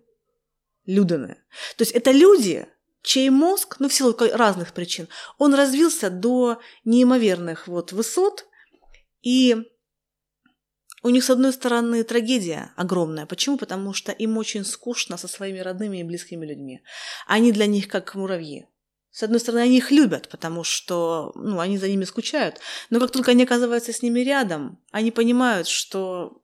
Люданы. 0.87 1.37
То 1.77 1.83
есть 1.83 1.93
это 1.93 2.11
люди, 2.11 2.67
чей 3.03 3.31
мозг, 3.31 3.77
ну 3.79 3.89
в 3.89 3.95
силу 3.95 4.17
разных 4.33 4.73
причин, 4.73 5.09
он 5.39 5.55
развился 5.55 6.11
до 6.11 6.61
неимоверных 6.85 7.69
вот 7.69 7.93
высот, 7.93 8.47
и 9.23 9.70
у 11.03 11.09
них, 11.09 11.25
с 11.25 11.31
одной 11.31 11.53
стороны, 11.53 12.05
трагедия 12.05 12.73
огромная. 12.77 13.27
Почему? 13.27 13.57
Потому 13.57 13.95
что 13.95 14.13
им 14.13 14.37
очень 14.37 14.65
скучно 14.65 15.17
со 15.17 15.29
своими 15.29 15.59
родными 15.59 15.99
и 15.99 16.05
близкими 16.05 16.45
людьми. 16.45 16.83
Они 17.27 17.53
для 17.53 17.67
них 17.67 17.89
как 17.89 18.15
муравьи. 18.15 18.67
С 19.11 19.23
одной 19.23 19.41
стороны, 19.41 19.61
они 19.61 19.79
их 19.79 19.91
любят, 19.91 20.29
потому 20.29 20.63
что 20.63 21.33
ну, 21.35 21.59
они 21.59 21.79
за 21.79 21.89
ними 21.89 22.05
скучают. 22.05 22.61
Но 22.91 23.01
как 23.01 23.11
только 23.11 23.33
они 23.33 23.43
оказываются 23.43 23.93
с 23.93 24.03
ними 24.03 24.21
рядом, 24.21 24.79
они 24.93 25.11
понимают, 25.11 25.67
что 25.67 26.43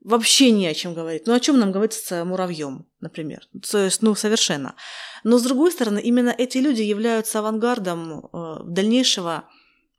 вообще 0.00 0.50
не 0.52 0.66
о 0.66 0.74
чем 0.74 0.94
говорить. 0.94 1.26
Ну, 1.26 1.34
о 1.34 1.40
чем 1.40 1.58
нам 1.58 1.72
говорить 1.72 1.94
с 1.94 2.24
муравьем, 2.24 2.86
например? 3.00 3.48
То 3.68 3.78
есть, 3.78 4.02
ну, 4.02 4.14
совершенно. 4.14 4.76
Но, 5.24 5.38
с 5.38 5.42
другой 5.42 5.72
стороны, 5.72 5.98
именно 5.98 6.30
эти 6.30 6.58
люди 6.58 6.82
являются 6.82 7.40
авангардом 7.40 8.26
э, 8.32 8.56
дальнейшего 8.64 9.48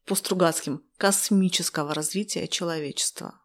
по 0.05 0.15
Стругацким 0.15 0.83
космического 0.97 1.93
развития 1.93 2.47
человечества. 2.47 3.41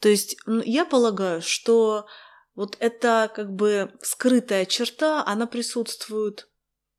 То 0.00 0.08
есть 0.08 0.36
я 0.64 0.84
полагаю, 0.84 1.42
что 1.42 2.06
вот 2.54 2.76
эта 2.80 3.30
как 3.34 3.52
бы 3.52 3.92
скрытая 4.00 4.64
черта, 4.66 5.24
она 5.26 5.46
присутствует 5.46 6.48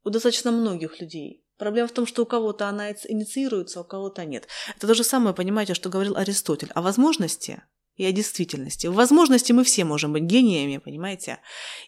у 0.03 0.09
достаточно 0.09 0.51
многих 0.51 0.99
людей. 1.01 1.43
Проблема 1.57 1.87
в 1.87 1.93
том, 1.93 2.05
что 2.05 2.23
у 2.23 2.25
кого-то 2.25 2.67
она 2.67 2.91
инициируется, 2.91 3.79
а 3.79 3.83
у 3.83 3.85
кого-то 3.85 4.25
нет. 4.25 4.47
Это 4.75 4.87
то 4.87 4.93
же 4.93 5.03
самое, 5.03 5.35
понимаете, 5.35 5.73
что 5.73 5.89
говорил 5.89 6.17
Аристотель. 6.17 6.69
О 6.75 6.81
возможности 6.81 7.63
и 7.95 8.03
о 8.03 8.11
действительности. 8.11 8.87
В 8.87 8.93
возможности 8.93 9.53
мы 9.53 9.63
все 9.63 9.85
можем 9.85 10.11
быть 10.11 10.23
гениями, 10.23 10.77
понимаете, 10.77 11.39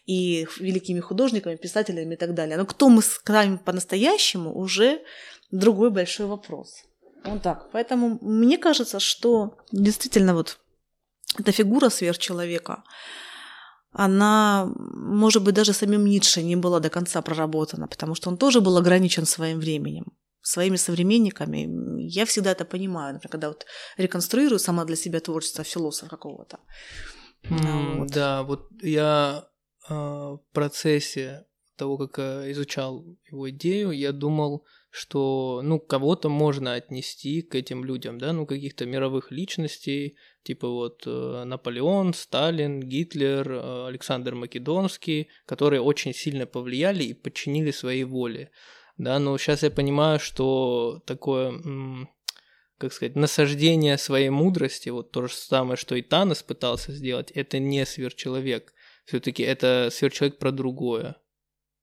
и 0.06 0.48
великими 0.58 1.00
художниками, 1.00 1.56
писателями 1.56 2.14
и 2.14 2.16
так 2.16 2.32
далее. 2.32 2.56
Но 2.56 2.64
кто 2.64 2.88
мы 2.88 3.02
с 3.02 3.20
нами 3.26 3.58
по-настоящему, 3.58 4.56
уже 4.56 5.02
другой 5.50 5.90
большой 5.90 6.26
вопрос. 6.26 6.87
Вот 7.24 7.42
так. 7.42 7.70
Поэтому 7.72 8.18
мне 8.22 8.58
кажется, 8.58 9.00
что 9.00 9.58
действительно 9.72 10.34
вот 10.34 10.58
эта 11.38 11.52
фигура 11.52 11.90
сверхчеловека, 11.90 12.82
она, 13.92 14.70
может 14.76 15.42
быть, 15.42 15.54
даже 15.54 15.72
самим 15.72 16.04
Ницше 16.06 16.42
не 16.42 16.56
была 16.56 16.80
до 16.80 16.90
конца 16.90 17.22
проработана, 17.22 17.88
потому 17.88 18.14
что 18.14 18.30
он 18.30 18.36
тоже 18.36 18.60
был 18.60 18.76
ограничен 18.76 19.26
своим 19.26 19.58
временем, 19.58 20.04
своими 20.42 20.76
современниками. 20.76 21.68
Я 22.08 22.24
всегда 22.24 22.50
это 22.52 22.64
понимаю, 22.64 23.14
например, 23.14 23.32
когда 23.32 23.48
вот 23.48 23.66
реконструирую 23.96 24.58
сама 24.58 24.84
для 24.84 24.96
себя 24.96 25.20
творчество 25.20 25.64
философа 25.64 26.10
какого-то. 26.10 26.58
Mm, 27.44 27.98
вот. 27.98 28.10
Да, 28.10 28.42
вот 28.42 28.68
я 28.82 29.48
э, 29.88 29.94
в 29.94 30.42
процессе 30.52 31.46
того, 31.76 31.96
как 31.96 32.18
э, 32.18 32.50
изучал 32.52 33.04
его 33.30 33.48
идею, 33.50 33.92
я 33.92 34.12
думал, 34.12 34.64
что, 34.90 35.60
ну, 35.62 35.78
кого-то 35.78 36.28
можно 36.28 36.74
отнести 36.74 37.42
к 37.42 37.54
этим 37.54 37.84
людям, 37.84 38.18
да, 38.18 38.32
ну, 38.32 38.46
каких-то 38.46 38.86
мировых 38.86 39.30
личностей, 39.30 40.16
типа 40.42 40.68
вот 40.68 41.02
э, 41.06 41.44
Наполеон, 41.44 42.14
Сталин, 42.14 42.80
Гитлер, 42.80 43.50
э, 43.50 43.86
Александр 43.88 44.34
Македонский, 44.34 45.28
которые 45.44 45.82
очень 45.82 46.14
сильно 46.14 46.46
повлияли 46.46 47.04
и 47.04 47.14
подчинили 47.14 47.70
своей 47.70 48.04
воле, 48.04 48.50
да, 48.96 49.18
но 49.18 49.36
сейчас 49.36 49.62
я 49.62 49.70
понимаю, 49.70 50.18
что 50.20 51.02
такое, 51.06 51.52
как 52.78 52.92
сказать, 52.92 53.14
насаждение 53.14 53.98
своей 53.98 54.30
мудрости, 54.30 54.88
вот 54.88 55.10
то 55.10 55.26
же 55.26 55.34
самое, 55.34 55.76
что 55.76 55.96
и 55.96 56.02
Танос 56.02 56.42
пытался 56.42 56.92
сделать, 56.92 57.30
это 57.32 57.58
не 57.58 57.84
сверхчеловек, 57.84 58.72
все-таки 59.04 59.42
это 59.42 59.90
сверхчеловек 59.92 60.38
про 60.38 60.50
другое, 60.50 61.16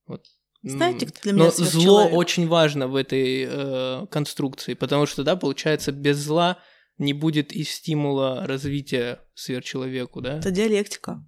вот 0.08 0.26
знаете, 0.70 1.06
кто 1.06 1.22
для 1.22 1.34
меня 1.34 1.46
Но 1.46 1.52
зло 1.52 2.08
очень 2.08 2.48
важно 2.48 2.88
в 2.88 2.96
этой 2.96 3.48
э, 3.48 4.06
конструкции, 4.10 4.74
потому 4.74 5.06
что, 5.06 5.24
да, 5.24 5.36
получается, 5.36 5.92
без 5.92 6.18
зла 6.18 6.58
не 6.98 7.14
будет 7.14 7.52
и 7.52 7.64
стимула 7.64 8.46
развития 8.48 9.20
сверхчеловеку, 9.34 10.22
да? 10.22 10.40
Это 10.40 10.52
диалектика. 10.52 11.24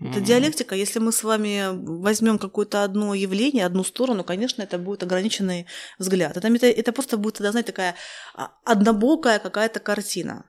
Это 0.00 0.20
диалектика. 0.20 0.74
Если 0.74 0.98
мы 0.98 1.12
с 1.12 1.22
вами 1.22 1.68
возьмем 1.72 2.38
какое-то 2.38 2.82
одно 2.82 3.14
явление, 3.14 3.64
одну 3.64 3.84
сторону, 3.84 4.24
конечно, 4.24 4.62
это 4.62 4.76
будет 4.76 5.04
ограниченный 5.04 5.66
взгляд. 5.98 6.36
Это, 6.36 6.48
это, 6.48 6.66
это 6.66 6.92
просто 6.92 7.16
будет, 7.16 7.34
тогда, 7.34 7.52
знаете, 7.52 7.70
такая 7.70 7.94
а, 8.34 8.50
однобокая 8.64 9.38
какая-то 9.38 9.78
картина. 9.78 10.44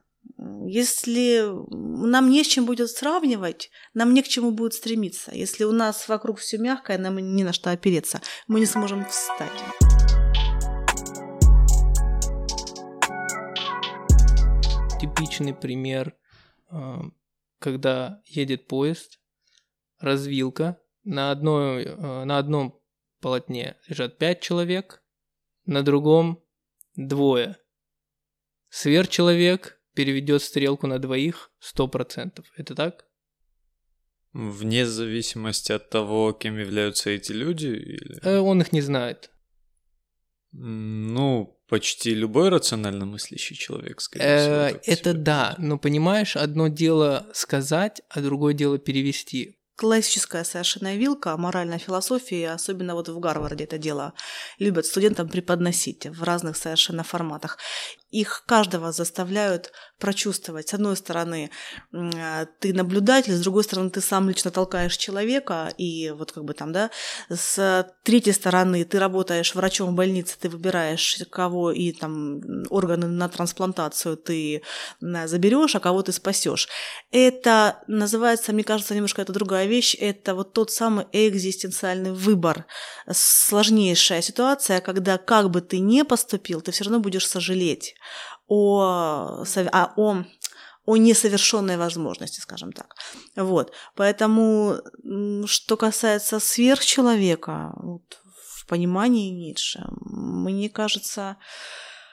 Если 0.65 1.41
нам 1.73 2.29
не 2.29 2.43
с 2.43 2.47
чем 2.47 2.65
будет 2.65 2.89
сравнивать, 2.89 3.71
нам 3.93 4.13
не 4.13 4.21
к 4.21 4.27
чему 4.27 4.51
будет 4.51 4.73
стремиться. 4.73 5.31
Если 5.33 5.63
у 5.63 5.71
нас 5.71 6.09
вокруг 6.09 6.39
все 6.39 6.57
мягкое, 6.57 6.97
нам 6.97 7.17
не 7.17 7.45
на 7.45 7.53
что 7.53 7.71
опереться, 7.71 8.21
мы 8.47 8.59
не 8.59 8.65
сможем 8.65 9.05
встать. 9.05 9.51
Типичный 14.99 15.53
пример, 15.53 16.13
а, 16.67 17.03
когда 17.59 18.21
едет 18.25 18.67
поезд, 18.67 19.21
развилка, 19.99 20.77
на, 21.05 21.31
одной, 21.31 21.85
а, 21.87 22.25
на 22.25 22.37
одном 22.37 22.81
полотне 23.21 23.77
лежат 23.87 24.17
пять 24.17 24.41
человек, 24.41 25.01
на 25.65 25.83
другом 25.83 26.43
двое. 26.95 27.55
Сверхчеловек 28.67 29.79
переведет 29.93 30.41
стрелку 30.41 30.87
на 30.87 30.99
двоих 30.99 31.51
100%. 31.61 32.43
Это 32.57 32.75
так? 32.75 33.05
Вне 34.33 34.85
зависимости 34.85 35.71
от 35.71 35.89
того, 35.89 36.33
кем 36.33 36.57
являются 36.57 37.11
эти 37.11 37.31
люди? 37.31 37.67
Или... 37.67 38.19
Э, 38.23 38.39
он 38.39 38.61
их 38.61 38.71
не 38.71 38.81
знает. 38.81 39.29
Ну, 40.51 41.59
почти 41.67 42.13
любой 42.13 42.49
рационально 42.49 43.05
мыслящий 43.05 43.55
человек, 43.55 44.01
скорее 44.01 44.25
э, 44.25 44.67
всего. 44.67 44.81
Это 44.85 45.13
да, 45.13 45.55
но 45.57 45.77
понимаешь, 45.77 46.35
одно 46.35 46.67
дело 46.67 47.27
сказать, 47.33 48.01
а 48.09 48.21
другое 48.21 48.53
дело 48.53 48.77
перевести 48.77 49.59
классическая 49.83 50.45
совершенно 50.45 50.95
вилка 50.95 51.35
моральной 51.35 51.77
философии, 51.77 52.43
особенно 52.43 52.95
вот 52.95 53.09
в 53.09 53.19
Гарварде 53.19 53.65
это 53.65 53.77
дело 53.77 54.13
любят 54.57 54.85
студентам 54.85 55.27
преподносить 55.27 56.05
в 56.05 56.23
разных 56.23 56.55
совершенно 56.55 57.03
форматах. 57.03 57.57
Их 58.09 58.45
каждого 58.47 58.93
заставляют 58.93 59.73
прочувствовать. 60.03 60.67
С 60.67 60.73
одной 60.73 60.97
стороны, 60.97 61.49
а, 61.93 62.45
ты 62.59 62.73
наблюдатель, 62.73 63.33
с 63.33 63.39
другой 63.39 63.63
стороны, 63.63 63.89
ты 63.89 64.01
сам 64.01 64.27
лично 64.27 64.51
толкаешь 64.51 64.97
человека, 64.97 65.73
и 65.77 66.11
вот 66.11 66.33
как 66.33 66.43
бы 66.43 66.53
там, 66.53 66.73
да, 66.73 66.89
с 67.29 67.87
третьей 68.03 68.33
стороны, 68.33 68.83
ты 68.83 68.99
работаешь 68.99 69.55
врачом 69.55 69.91
в 69.91 69.95
больнице, 69.95 70.35
ты 70.37 70.49
выбираешь, 70.49 71.19
кого 71.29 71.71
и 71.71 71.93
там 71.93 72.41
органы 72.69 73.07
на 73.07 73.29
трансплантацию 73.29 74.17
ты 74.17 74.61
заберешь, 74.99 75.75
а 75.75 75.79
кого 75.79 76.01
ты 76.01 76.11
спасешь. 76.11 76.67
Это 77.11 77.77
называется, 77.87 78.51
мне 78.51 78.65
кажется, 78.65 78.95
немножко 78.95 79.21
это 79.21 79.31
другая 79.31 79.67
вещь, 79.67 79.95
это 79.97 80.35
вот 80.35 80.51
тот 80.51 80.69
самый 80.69 81.05
экзистенциальный 81.13 82.11
выбор. 82.11 82.65
Сложнейшая 83.09 84.21
ситуация, 84.21 84.81
когда 84.81 85.17
как 85.17 85.49
бы 85.49 85.61
ты 85.61 85.79
ни 85.79 86.01
поступил, 86.01 86.59
ты 86.59 86.73
все 86.73 86.83
равно 86.83 86.99
будешь 86.99 87.25
сожалеть 87.25 87.95
о, 88.47 89.43
а, 89.71 89.93
о, 89.95 90.23
о 90.85 90.97
несовершенной 90.97 91.77
возможности, 91.77 92.39
скажем 92.39 92.71
так. 92.71 92.95
Вот. 93.35 93.73
Поэтому, 93.95 94.77
что 95.45 95.77
касается 95.77 96.39
сверхчеловека, 96.39 97.73
вот, 97.77 98.19
в 98.63 98.67
понимании 98.67 99.29
Ницше, 99.29 99.85
мне 100.01 100.69
кажется, 100.69 101.37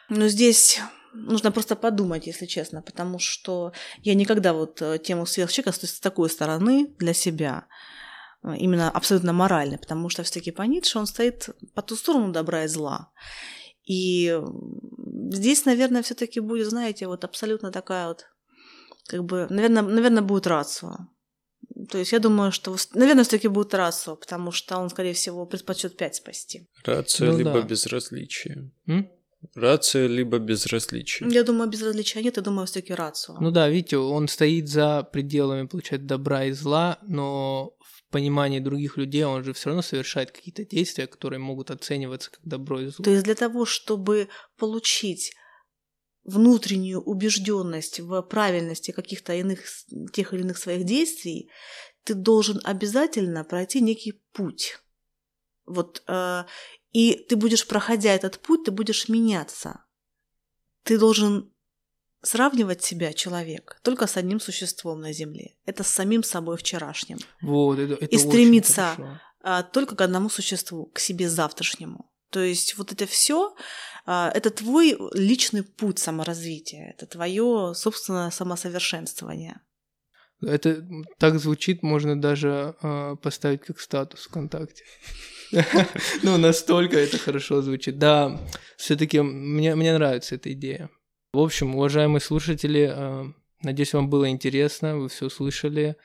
ну, 0.08 0.28
здесь 0.28 0.80
нужно 1.12 1.52
просто 1.52 1.76
подумать, 1.76 2.26
если 2.26 2.46
честно, 2.46 2.82
потому 2.82 3.18
что 3.18 3.72
я 4.02 4.14
никогда 4.14 4.52
вот 4.52 4.80
э, 4.82 4.98
тему 4.98 5.26
сверхчеловека 5.26 5.86
с 5.86 6.00
такой 6.00 6.30
стороны 6.30 6.94
для 6.98 7.14
себя 7.14 7.66
э, 8.42 8.56
именно 8.56 8.90
абсолютно 8.90 9.32
моральной, 9.32 9.78
потому 9.78 10.08
что 10.08 10.22
все-таки 10.22 10.50
по 10.50 10.62
Ницше 10.62 10.98
он 10.98 11.06
стоит 11.06 11.50
по 11.74 11.82
ту 11.82 11.96
сторону 11.96 12.32
добра 12.32 12.64
и 12.64 12.68
зла. 12.68 13.10
И 13.90 14.40
здесь, 15.32 15.64
наверное, 15.64 16.02
все-таки 16.02 16.38
будет, 16.38 16.68
знаете, 16.68 17.08
вот 17.08 17.24
абсолютно 17.24 17.72
такая 17.72 18.06
вот, 18.06 18.26
как 19.08 19.24
бы, 19.24 19.48
наверное, 19.50 19.82
наверное, 19.82 20.22
будет 20.22 20.46
рацио. 20.46 21.08
То 21.90 21.98
есть 21.98 22.12
я 22.12 22.20
думаю, 22.20 22.52
что, 22.52 22.76
наверное, 22.94 23.24
все-таки 23.24 23.48
будет 23.48 23.74
рацио, 23.74 24.14
потому 24.14 24.52
что 24.52 24.78
он, 24.78 24.90
скорее 24.90 25.12
всего, 25.12 25.44
предпочет 25.44 25.96
пять 25.96 26.14
спасти. 26.14 26.68
Рацио 26.84 27.32
ну, 27.32 27.38
либо 27.38 27.52
да. 27.52 27.62
безразличие. 27.62 28.70
М? 28.86 29.10
Рация 29.56 30.06
либо 30.06 30.38
безразличие. 30.38 31.28
Я 31.32 31.42
думаю, 31.42 31.68
безразличия 31.68 32.22
нет, 32.22 32.36
я 32.36 32.42
думаю, 32.42 32.66
все-таки 32.66 32.94
рацио. 32.94 33.38
Ну 33.40 33.50
да, 33.50 33.68
видите, 33.68 33.96
он 33.96 34.28
стоит 34.28 34.68
за 34.68 35.02
пределами, 35.02 35.66
получается, 35.66 36.06
добра 36.06 36.44
и 36.44 36.52
зла, 36.52 36.98
но 37.02 37.74
понимании 38.10 38.60
других 38.60 38.96
людей 38.96 39.24
он 39.24 39.44
же 39.44 39.52
все 39.52 39.70
равно 39.70 39.82
совершает 39.82 40.30
какие-то 40.30 40.64
действия, 40.64 41.06
которые 41.06 41.38
могут 41.38 41.70
оцениваться 41.70 42.30
как 42.30 42.40
добро 42.44 42.80
и 42.80 42.86
зло. 42.86 43.04
То 43.04 43.10
есть 43.10 43.24
для 43.24 43.34
того, 43.34 43.64
чтобы 43.64 44.28
получить 44.56 45.32
внутреннюю 46.24 47.00
убежденность 47.00 48.00
в 48.00 48.20
правильности 48.22 48.90
каких-то 48.90 49.34
иных 49.34 49.60
тех 50.12 50.32
или 50.32 50.42
иных 50.42 50.58
своих 50.58 50.84
действий, 50.84 51.50
ты 52.04 52.14
должен 52.14 52.60
обязательно 52.64 53.44
пройти 53.44 53.80
некий 53.80 54.20
путь. 54.32 54.78
Вот, 55.66 56.02
э, 56.08 56.44
и 56.92 57.14
ты 57.28 57.36
будешь, 57.36 57.66
проходя 57.66 58.12
этот 58.12 58.38
путь, 58.40 58.64
ты 58.64 58.70
будешь 58.70 59.08
меняться. 59.08 59.84
Ты 60.82 60.98
должен 60.98 61.52
сравнивать 62.22 62.82
себя 62.82 63.12
человек 63.12 63.78
только 63.82 64.06
с 64.06 64.16
одним 64.16 64.40
существом 64.40 65.00
на 65.00 65.12
Земле. 65.12 65.56
Это 65.64 65.82
с 65.82 65.88
самим 65.88 66.22
собой 66.22 66.56
вчерашним. 66.56 67.18
Вот, 67.40 67.78
это, 67.78 67.94
это 67.94 68.06
и 68.06 68.18
стремиться 68.18 69.20
а, 69.42 69.62
только 69.62 69.96
к 69.96 70.00
одному 70.00 70.28
существу, 70.28 70.86
к 70.86 70.98
себе 70.98 71.28
завтрашнему. 71.28 72.10
То 72.30 72.40
есть 72.40 72.76
вот 72.78 72.92
это 72.92 73.06
все, 73.06 73.54
а, 74.06 74.30
это 74.34 74.50
твой 74.50 74.96
личный 75.14 75.62
путь 75.62 75.98
саморазвития, 75.98 76.90
это 76.90 77.06
твое 77.06 77.72
собственное 77.74 78.30
самосовершенствование. 78.30 79.60
Это 80.42 80.86
так 81.18 81.38
звучит, 81.38 81.82
можно 81.82 82.18
даже 82.18 82.74
э, 82.82 83.16
поставить 83.22 83.60
как 83.62 83.78
статус 83.78 84.22
ВКонтакте. 84.26 84.84
Ну, 86.22 86.38
настолько 86.38 86.96
это 86.96 87.18
хорошо 87.18 87.60
звучит. 87.60 87.98
Да, 87.98 88.40
все-таки 88.76 89.20
мне, 89.20 89.74
мне 89.74 89.92
нравится 89.92 90.36
эта 90.36 90.52
идея. 90.52 90.90
В 91.32 91.38
общем, 91.38 91.76
уважаемые 91.76 92.20
слушатели, 92.20 92.90
э, 92.92 93.24
надеюсь, 93.62 93.92
вам 93.92 94.10
было 94.10 94.28
интересно, 94.28 94.96
вы 94.96 95.08
все 95.08 95.28
слышали. 95.28 95.96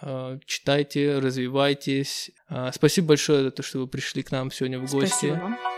Э, 0.00 0.38
читайте, 0.46 1.18
развивайтесь. 1.18 2.30
Э, 2.48 2.70
спасибо 2.72 3.08
большое 3.08 3.42
за 3.42 3.50
то, 3.50 3.64
что 3.64 3.80
вы 3.80 3.88
пришли 3.88 4.22
к 4.22 4.30
нам 4.30 4.52
сегодня 4.52 4.78
в 4.78 4.88
гости. 4.88 5.08
Спасибо 5.08 5.34
вам. 5.34 5.71